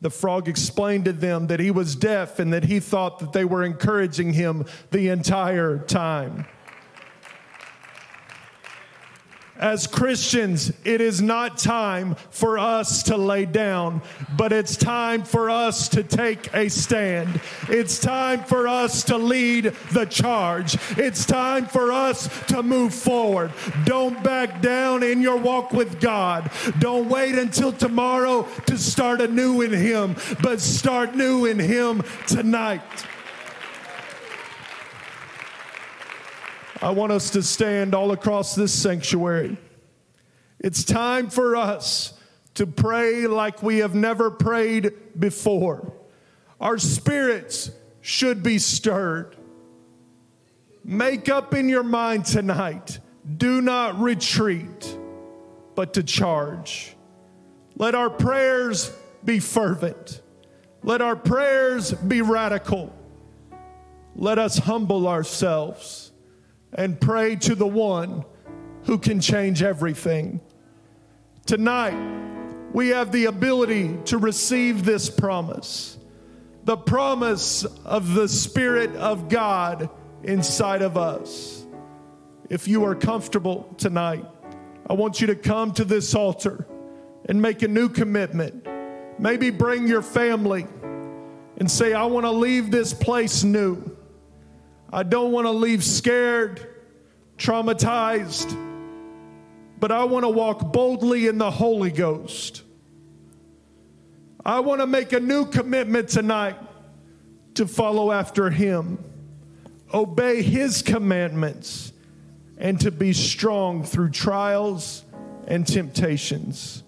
The 0.00 0.08
frog 0.08 0.48
explained 0.48 1.04
to 1.04 1.12
them 1.12 1.48
that 1.48 1.60
he 1.60 1.70
was 1.70 1.96
deaf 1.96 2.38
and 2.38 2.50
that 2.54 2.64
he 2.64 2.80
thought 2.80 3.18
that 3.18 3.34
they 3.34 3.44
were 3.44 3.62
encouraging 3.62 4.32
him 4.32 4.64
the 4.90 5.10
entire 5.10 5.76
time. 5.80 6.46
As 9.56 9.86
Christians, 9.86 10.72
it 10.84 11.00
is 11.00 11.22
not 11.22 11.58
time 11.58 12.16
for 12.30 12.58
us 12.58 13.04
to 13.04 13.16
lay 13.16 13.44
down, 13.44 14.02
but 14.36 14.52
it's 14.52 14.76
time 14.76 15.22
for 15.22 15.48
us 15.48 15.88
to 15.90 16.02
take 16.02 16.52
a 16.54 16.68
stand. 16.68 17.40
It's 17.68 18.00
time 18.00 18.42
for 18.42 18.66
us 18.66 19.04
to 19.04 19.16
lead 19.16 19.72
the 19.92 20.06
charge. 20.06 20.76
It's 20.98 21.24
time 21.24 21.66
for 21.66 21.92
us 21.92 22.28
to 22.48 22.64
move 22.64 22.92
forward. 22.92 23.52
Don't 23.84 24.22
back 24.24 24.60
down 24.60 25.04
in 25.04 25.20
your 25.20 25.36
walk 25.36 25.72
with 25.72 26.00
God. 26.00 26.50
Don't 26.80 27.08
wait 27.08 27.36
until 27.36 27.70
tomorrow 27.70 28.48
to 28.66 28.76
start 28.76 29.20
anew 29.20 29.62
in 29.62 29.72
Him, 29.72 30.16
but 30.42 30.60
start 30.60 31.14
new 31.14 31.44
in 31.46 31.60
Him 31.60 32.02
tonight. 32.26 32.82
I 36.84 36.90
want 36.90 37.12
us 37.12 37.30
to 37.30 37.42
stand 37.42 37.94
all 37.94 38.12
across 38.12 38.54
this 38.54 38.70
sanctuary. 38.70 39.56
It's 40.60 40.84
time 40.84 41.30
for 41.30 41.56
us 41.56 42.12
to 42.56 42.66
pray 42.66 43.26
like 43.26 43.62
we 43.62 43.78
have 43.78 43.94
never 43.94 44.30
prayed 44.30 44.92
before. 45.18 45.94
Our 46.60 46.76
spirits 46.76 47.70
should 48.02 48.42
be 48.42 48.58
stirred. 48.58 49.34
Make 50.84 51.30
up 51.30 51.54
in 51.54 51.70
your 51.70 51.84
mind 51.84 52.26
tonight 52.26 52.98
do 53.38 53.62
not 53.62 53.98
retreat, 53.98 54.98
but 55.74 55.94
to 55.94 56.02
charge. 56.02 56.94
Let 57.76 57.94
our 57.94 58.10
prayers 58.10 58.92
be 59.24 59.38
fervent. 59.38 60.20
Let 60.82 61.00
our 61.00 61.16
prayers 61.16 61.92
be 61.92 62.20
radical. 62.20 62.94
let 64.14 64.38
us 64.38 64.58
humble 64.58 65.08
ourselves 65.08 66.03
and 66.74 67.00
pray 67.00 67.36
to 67.36 67.54
the 67.54 67.66
one 67.66 68.24
who 68.84 68.98
can 68.98 69.20
change 69.20 69.62
everything. 69.62 70.40
Tonight, 71.46 71.96
we 72.72 72.88
have 72.88 73.12
the 73.12 73.26
ability 73.26 73.96
to 74.06 74.18
receive 74.18 74.84
this 74.84 75.08
promise 75.08 75.98
the 76.64 76.76
promise 76.78 77.64
of 77.84 78.14
the 78.14 78.26
Spirit 78.26 78.96
of 78.96 79.28
God 79.28 79.90
inside 80.22 80.80
of 80.80 80.96
us. 80.96 81.62
If 82.48 82.66
you 82.66 82.84
are 82.86 82.94
comfortable 82.94 83.74
tonight, 83.76 84.24
I 84.88 84.94
want 84.94 85.20
you 85.20 85.26
to 85.26 85.34
come 85.34 85.72
to 85.72 85.84
this 85.84 86.14
altar 86.14 86.66
and 87.28 87.40
make 87.40 87.62
a 87.62 87.68
new 87.68 87.90
commitment. 87.90 88.66
Maybe 89.18 89.50
bring 89.50 89.86
your 89.86 90.00
family 90.00 90.66
and 91.58 91.70
say, 91.70 91.92
I 91.92 92.04
want 92.06 92.24
to 92.24 92.30
leave 92.30 92.70
this 92.70 92.94
place 92.94 93.44
new. 93.44 93.93
I 94.94 95.02
don't 95.02 95.32
want 95.32 95.46
to 95.46 95.50
leave 95.50 95.82
scared, 95.82 96.64
traumatized, 97.36 98.56
but 99.80 99.90
I 99.90 100.04
want 100.04 100.22
to 100.22 100.28
walk 100.28 100.72
boldly 100.72 101.26
in 101.26 101.36
the 101.36 101.50
Holy 101.50 101.90
Ghost. 101.90 102.62
I 104.46 104.60
want 104.60 104.82
to 104.82 104.86
make 104.86 105.12
a 105.12 105.18
new 105.18 105.46
commitment 105.46 106.10
tonight 106.10 106.54
to 107.54 107.66
follow 107.66 108.12
after 108.12 108.50
Him, 108.50 109.02
obey 109.92 110.42
His 110.42 110.80
commandments, 110.80 111.92
and 112.56 112.80
to 112.82 112.92
be 112.92 113.12
strong 113.12 113.82
through 113.82 114.10
trials 114.10 115.02
and 115.48 115.66
temptations. 115.66 116.84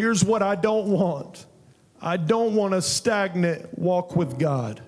Here's 0.00 0.24
what 0.24 0.42
I 0.42 0.54
don't 0.54 0.86
want 0.86 1.44
I 2.00 2.16
don't 2.16 2.54
want 2.54 2.72
a 2.72 2.80
stagnant 2.80 3.78
walk 3.78 4.16
with 4.16 4.38
God. 4.38 4.80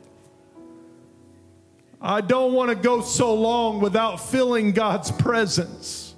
I 2.01 2.22
don't 2.22 2.55
want 2.55 2.70
to 2.70 2.75
go 2.75 3.03
so 3.03 3.35
long 3.35 3.83
without 3.83 4.16
feeling 4.16 4.72
God's 4.72 5.11
presence. 5.11 6.14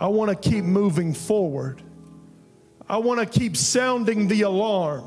I 0.00 0.06
want 0.06 0.30
to 0.30 0.48
keep 0.48 0.64
moving 0.64 1.12
forward. 1.12 1.82
I 2.88 2.96
want 2.96 3.20
to 3.20 3.26
keep 3.26 3.54
sounding 3.54 4.28
the 4.28 4.42
alarm. 4.42 5.04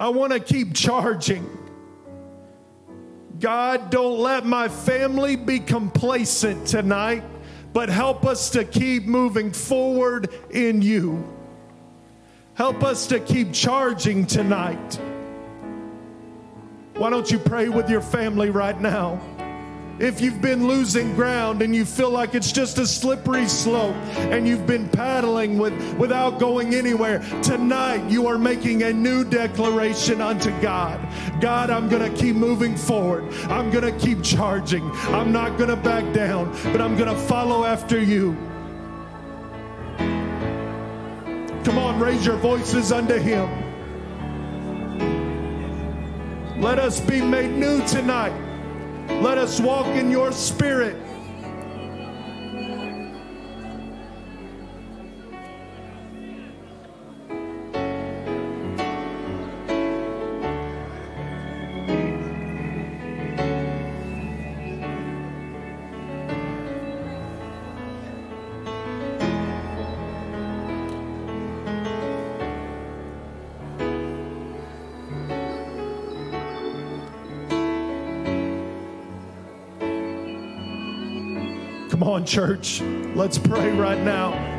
I 0.00 0.08
want 0.08 0.32
to 0.32 0.40
keep 0.40 0.72
charging. 0.72 1.46
God, 3.38 3.90
don't 3.90 4.20
let 4.20 4.46
my 4.46 4.68
family 4.68 5.36
be 5.36 5.58
complacent 5.58 6.66
tonight, 6.66 7.24
but 7.74 7.88
help 7.88 8.24
us 8.24 8.50
to 8.50 8.64
keep 8.64 9.04
moving 9.04 9.50
forward 9.52 10.32
in 10.50 10.80
you. 10.80 11.22
Help 12.54 12.84
us 12.84 13.08
to 13.08 13.18
keep 13.18 13.52
charging 13.52 14.24
tonight. 14.24 14.98
Why 16.94 17.10
don't 17.10 17.28
you 17.28 17.38
pray 17.38 17.68
with 17.68 17.90
your 17.90 18.00
family 18.00 18.50
right 18.50 18.80
now? 18.80 19.20
If 20.00 20.20
you've 20.20 20.40
been 20.40 20.66
losing 20.66 21.14
ground 21.14 21.62
and 21.62 21.74
you 21.74 21.84
feel 21.84 22.10
like 22.10 22.34
it's 22.34 22.50
just 22.50 22.78
a 22.78 22.86
slippery 22.86 23.46
slope 23.46 23.94
and 24.16 24.46
you've 24.46 24.66
been 24.66 24.88
paddling 24.88 25.56
with, 25.56 25.72
without 25.96 26.40
going 26.40 26.74
anywhere, 26.74 27.20
tonight 27.42 28.10
you 28.10 28.26
are 28.26 28.36
making 28.36 28.82
a 28.82 28.92
new 28.92 29.22
declaration 29.22 30.20
unto 30.20 30.50
God. 30.60 31.00
God, 31.40 31.70
I'm 31.70 31.88
going 31.88 32.02
to 32.10 32.18
keep 32.18 32.34
moving 32.34 32.76
forward. 32.76 33.32
I'm 33.44 33.70
going 33.70 33.84
to 33.84 33.96
keep 34.04 34.24
charging. 34.24 34.90
I'm 35.14 35.30
not 35.30 35.58
going 35.58 35.70
to 35.70 35.76
back 35.76 36.12
down, 36.12 36.50
but 36.72 36.80
I'm 36.80 36.96
going 36.96 37.14
to 37.14 37.20
follow 37.22 37.64
after 37.64 38.00
you. 38.02 38.32
Come 41.62 41.78
on, 41.78 42.00
raise 42.00 42.26
your 42.26 42.36
voices 42.38 42.90
unto 42.90 43.14
Him. 43.14 43.48
Let 46.60 46.80
us 46.80 47.00
be 47.00 47.20
made 47.20 47.52
new 47.52 47.86
tonight. 47.86 48.43
Let 49.08 49.38
us 49.38 49.60
walk 49.60 49.86
in 49.96 50.10
your 50.10 50.32
spirit. 50.32 51.03
On, 82.14 82.24
church. 82.24 82.80
Let's 83.16 83.38
pray 83.38 83.72
right 83.72 84.00
now. 84.00 84.52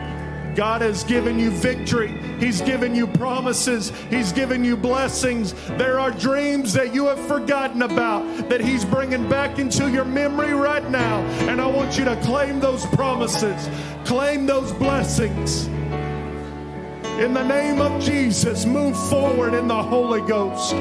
God 0.55 0.81
has 0.81 1.05
given 1.05 1.39
you 1.39 1.51
victory. 1.51 2.11
He's 2.37 2.59
given 2.61 2.93
you 2.93 3.07
promises. 3.07 3.91
He's 4.09 4.33
given 4.33 4.63
you 4.63 4.75
blessings. 4.75 5.53
There 5.77 5.97
are 5.97 6.11
dreams 6.11 6.73
that 6.73 6.93
you 6.93 7.05
have 7.05 7.19
forgotten 7.27 7.81
about 7.81 8.49
that 8.49 8.59
He's 8.59 8.83
bringing 8.83 9.29
back 9.29 9.57
into 9.57 9.89
your 9.89 10.03
memory 10.03 10.53
right 10.53 10.89
now. 10.89 11.21
And 11.49 11.61
I 11.61 11.67
want 11.67 11.97
you 11.97 12.03
to 12.05 12.15
claim 12.23 12.59
those 12.59 12.85
promises, 12.87 13.69
claim 14.05 14.45
those 14.45 14.73
blessings. 14.73 15.67
In 17.17 17.33
the 17.33 17.43
name 17.43 17.79
of 17.79 18.01
Jesus, 18.01 18.65
move 18.65 18.97
forward 19.09 19.53
in 19.53 19.69
the 19.69 19.81
Holy 19.81 20.21
Ghost. 20.27 20.75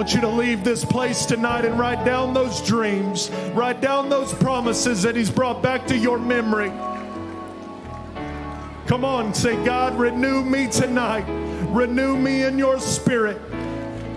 Want 0.00 0.14
you 0.14 0.20
to 0.22 0.28
leave 0.28 0.64
this 0.64 0.82
place 0.82 1.26
tonight 1.26 1.66
and 1.66 1.78
write 1.78 2.06
down 2.06 2.32
those 2.32 2.62
dreams, 2.62 3.30
write 3.52 3.82
down 3.82 4.08
those 4.08 4.32
promises 4.32 5.02
that 5.02 5.14
He's 5.14 5.28
brought 5.30 5.62
back 5.62 5.86
to 5.88 5.94
your 5.94 6.18
memory. 6.18 6.70
Come 8.86 9.04
on, 9.04 9.34
say, 9.34 9.62
God, 9.62 9.98
renew 9.98 10.42
me 10.42 10.68
tonight. 10.68 11.26
Renew 11.68 12.16
me 12.16 12.44
in 12.44 12.56
your 12.56 12.80
spirit. 12.80 13.38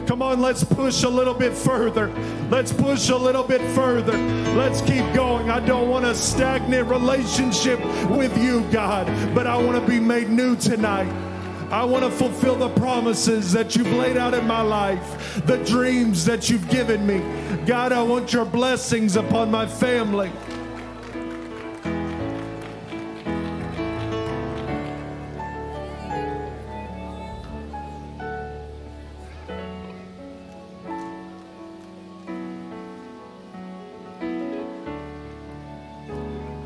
Come 0.07 0.21
on, 0.21 0.39
let's 0.39 0.63
push 0.63 1.03
a 1.03 1.09
little 1.09 1.33
bit 1.33 1.53
further. 1.53 2.07
Let's 2.49 2.71
push 2.71 3.09
a 3.09 3.17
little 3.17 3.43
bit 3.43 3.59
further. 3.75 4.17
Let's 4.55 4.79
keep 4.79 5.03
going. 5.13 5.49
I 5.49 5.59
don't 5.59 5.89
want 5.89 6.05
a 6.05 6.15
stagnant 6.15 6.87
relationship 6.87 7.81
with 8.09 8.41
you, 8.41 8.61
God, 8.71 9.05
but 9.35 9.47
I 9.47 9.57
want 9.57 9.83
to 9.83 9.85
be 9.85 9.99
made 9.99 10.29
new 10.29 10.55
tonight. 10.55 11.32
I 11.73 11.83
want 11.85 12.03
to 12.03 12.11
fulfill 12.11 12.55
the 12.55 12.69
promises 12.69 13.51
that 13.53 13.75
you've 13.75 13.91
laid 13.93 14.15
out 14.15 14.35
in 14.35 14.45
my 14.45 14.61
life, 14.61 15.43
the 15.47 15.57
dreams 15.65 16.23
that 16.23 16.47
you've 16.47 16.69
given 16.69 17.03
me. 17.07 17.19
God, 17.65 17.91
I 17.91 18.03
want 18.03 18.31
your 18.31 18.45
blessings 18.45 19.15
upon 19.15 19.49
my 19.49 19.65
family. 19.65 20.31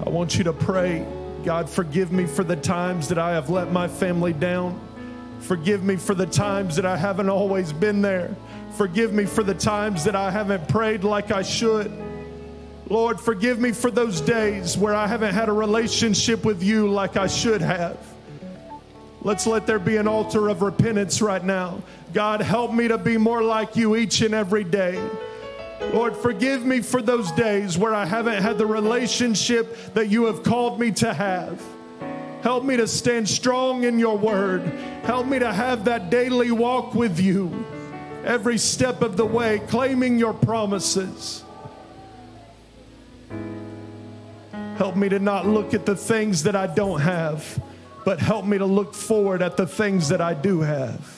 I 0.05 0.09
want 0.09 0.37
you 0.37 0.43
to 0.43 0.51
pray, 0.51 1.07
God, 1.45 1.69
forgive 1.69 2.11
me 2.11 2.25
for 2.25 2.43
the 2.43 2.57
times 2.57 3.07
that 3.07 3.17
I 3.17 3.31
have 3.31 3.49
let 3.49 3.71
my 3.71 3.87
family 3.87 4.33
down. 4.33 4.86
Forgive 5.39 5.83
me 5.83 5.95
for 5.95 6.13
the 6.13 6.25
times 6.25 6.75
that 6.75 6.85
I 6.85 6.97
haven't 6.97 7.29
always 7.29 7.71
been 7.71 8.01
there. 8.01 8.35
Forgive 8.77 9.13
me 9.13 9.25
for 9.25 9.43
the 9.43 9.53
times 9.53 10.03
that 10.03 10.15
I 10.15 10.29
haven't 10.29 10.67
prayed 10.67 11.03
like 11.03 11.31
I 11.31 11.41
should. 11.41 11.91
Lord, 12.89 13.19
forgive 13.19 13.59
me 13.59 13.71
for 13.71 13.91
those 13.91 14.21
days 14.21 14.77
where 14.77 14.93
I 14.93 15.07
haven't 15.07 15.33
had 15.33 15.49
a 15.49 15.53
relationship 15.53 16.45
with 16.45 16.63
you 16.63 16.87
like 16.87 17.17
I 17.17 17.27
should 17.27 17.61
have. 17.61 17.97
Let's 19.21 19.45
let 19.45 19.67
there 19.67 19.79
be 19.79 19.97
an 19.97 20.07
altar 20.07 20.47
of 20.47 20.61
repentance 20.61 21.21
right 21.21 21.43
now. 21.43 21.81
God, 22.13 22.39
help 22.39 22.71
me 22.71 22.87
to 22.87 22.97
be 22.97 23.17
more 23.17 23.43
like 23.43 23.75
you 23.75 23.95
each 23.95 24.21
and 24.21 24.33
every 24.33 24.63
day. 24.63 25.01
Lord, 25.93 26.15
forgive 26.15 26.65
me 26.65 26.81
for 26.81 27.01
those 27.01 27.31
days 27.31 27.77
where 27.77 27.93
I 27.93 28.05
haven't 28.05 28.41
had 28.41 28.57
the 28.57 28.65
relationship 28.65 29.93
that 29.93 30.07
you 30.07 30.25
have 30.25 30.43
called 30.43 30.79
me 30.79 30.91
to 30.91 31.13
have. 31.13 31.61
Help 32.41 32.63
me 32.63 32.77
to 32.77 32.87
stand 32.87 33.27
strong 33.27 33.83
in 33.83 33.99
your 33.99 34.17
word. 34.17 34.61
Help 35.03 35.25
me 35.25 35.39
to 35.39 35.51
have 35.51 35.85
that 35.85 36.09
daily 36.09 36.51
walk 36.51 36.93
with 36.93 37.19
you 37.19 37.65
every 38.23 38.57
step 38.57 39.01
of 39.01 39.17
the 39.17 39.25
way, 39.25 39.59
claiming 39.67 40.19
your 40.19 40.33
promises. 40.33 41.43
Help 44.77 44.95
me 44.95 45.09
to 45.09 45.17
not 45.17 45.47
look 45.47 45.73
at 45.73 45.85
the 45.85 45.95
things 45.95 46.43
that 46.43 46.55
I 46.55 46.67
don't 46.67 46.99
have, 46.99 47.61
but 48.05 48.19
help 48.19 48.45
me 48.45 48.59
to 48.59 48.65
look 48.65 48.93
forward 48.93 49.41
at 49.41 49.57
the 49.57 49.65
things 49.65 50.09
that 50.09 50.21
I 50.21 50.35
do 50.35 50.61
have. 50.61 51.16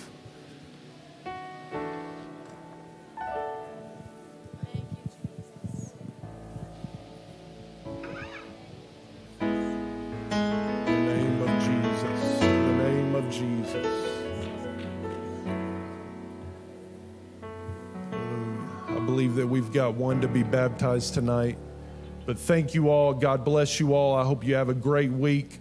Believe 19.20 19.36
that 19.36 19.48
we've 19.48 19.74
got 19.74 19.96
one 19.96 20.22
to 20.22 20.30
be 20.30 20.44
baptized 20.44 21.14
tonight. 21.14 21.58
But 22.26 22.40
thank 22.40 22.74
you 22.74 22.88
all. 22.88 23.14
God 23.14 23.44
bless 23.44 23.78
you 23.78 23.94
all. 23.94 24.16
I 24.16 24.24
hope 24.24 24.46
you 24.46 24.56
have 24.56 24.70
a 24.70 24.74
great 24.74 25.12
week. 25.12 25.60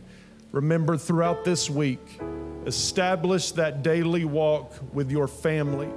Remember 0.53 0.97
throughout 0.97 1.45
this 1.45 1.69
week, 1.69 2.21
establish 2.67 3.51
that 3.53 3.83
daily 3.83 4.25
walk 4.25 4.75
with 4.93 5.11
your 5.11 5.27
family, 5.27 5.89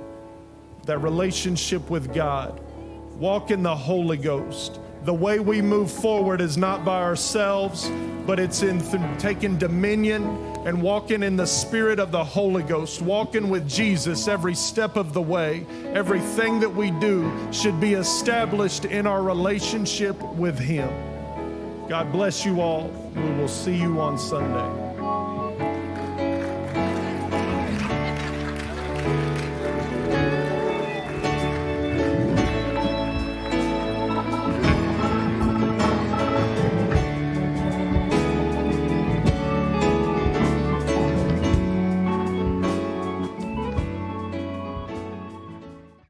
that 0.87 0.97
relationship 1.03 1.87
with 1.91 2.15
God. 2.15 2.59
Walk 3.19 3.51
in 3.51 3.61
the 3.61 3.75
Holy 3.75 4.17
Ghost. 4.17 4.79
The 5.03 5.13
way 5.13 5.39
we 5.39 5.61
move 5.63 5.91
forward 5.91 6.41
is 6.41 6.57
not 6.57 6.85
by 6.85 7.01
ourselves, 7.01 7.89
but 8.27 8.39
it's 8.39 8.61
in 8.61 8.79
th- 8.79 9.01
taking 9.17 9.57
dominion 9.57 10.23
and 10.65 10.79
walking 10.79 11.23
in 11.23 11.35
the 11.35 11.47
Spirit 11.47 11.97
of 11.97 12.11
the 12.11 12.23
Holy 12.23 12.61
Ghost, 12.61 13.01
walking 13.01 13.49
with 13.49 13.67
Jesus 13.67 14.27
every 14.27 14.53
step 14.53 14.97
of 14.97 15.13
the 15.13 15.21
way. 15.21 15.65
Everything 15.93 16.59
that 16.59 16.69
we 16.69 16.91
do 16.91 17.31
should 17.51 17.79
be 17.79 17.95
established 17.95 18.85
in 18.85 19.07
our 19.07 19.23
relationship 19.23 20.21
with 20.35 20.59
Him. 20.59 20.89
God 21.89 22.11
bless 22.11 22.45
you 22.45 22.61
all. 22.61 22.89
We 23.15 23.31
will 23.31 23.47
see 23.47 23.75
you 23.75 23.99
on 23.99 24.19
Sunday. 24.19 24.80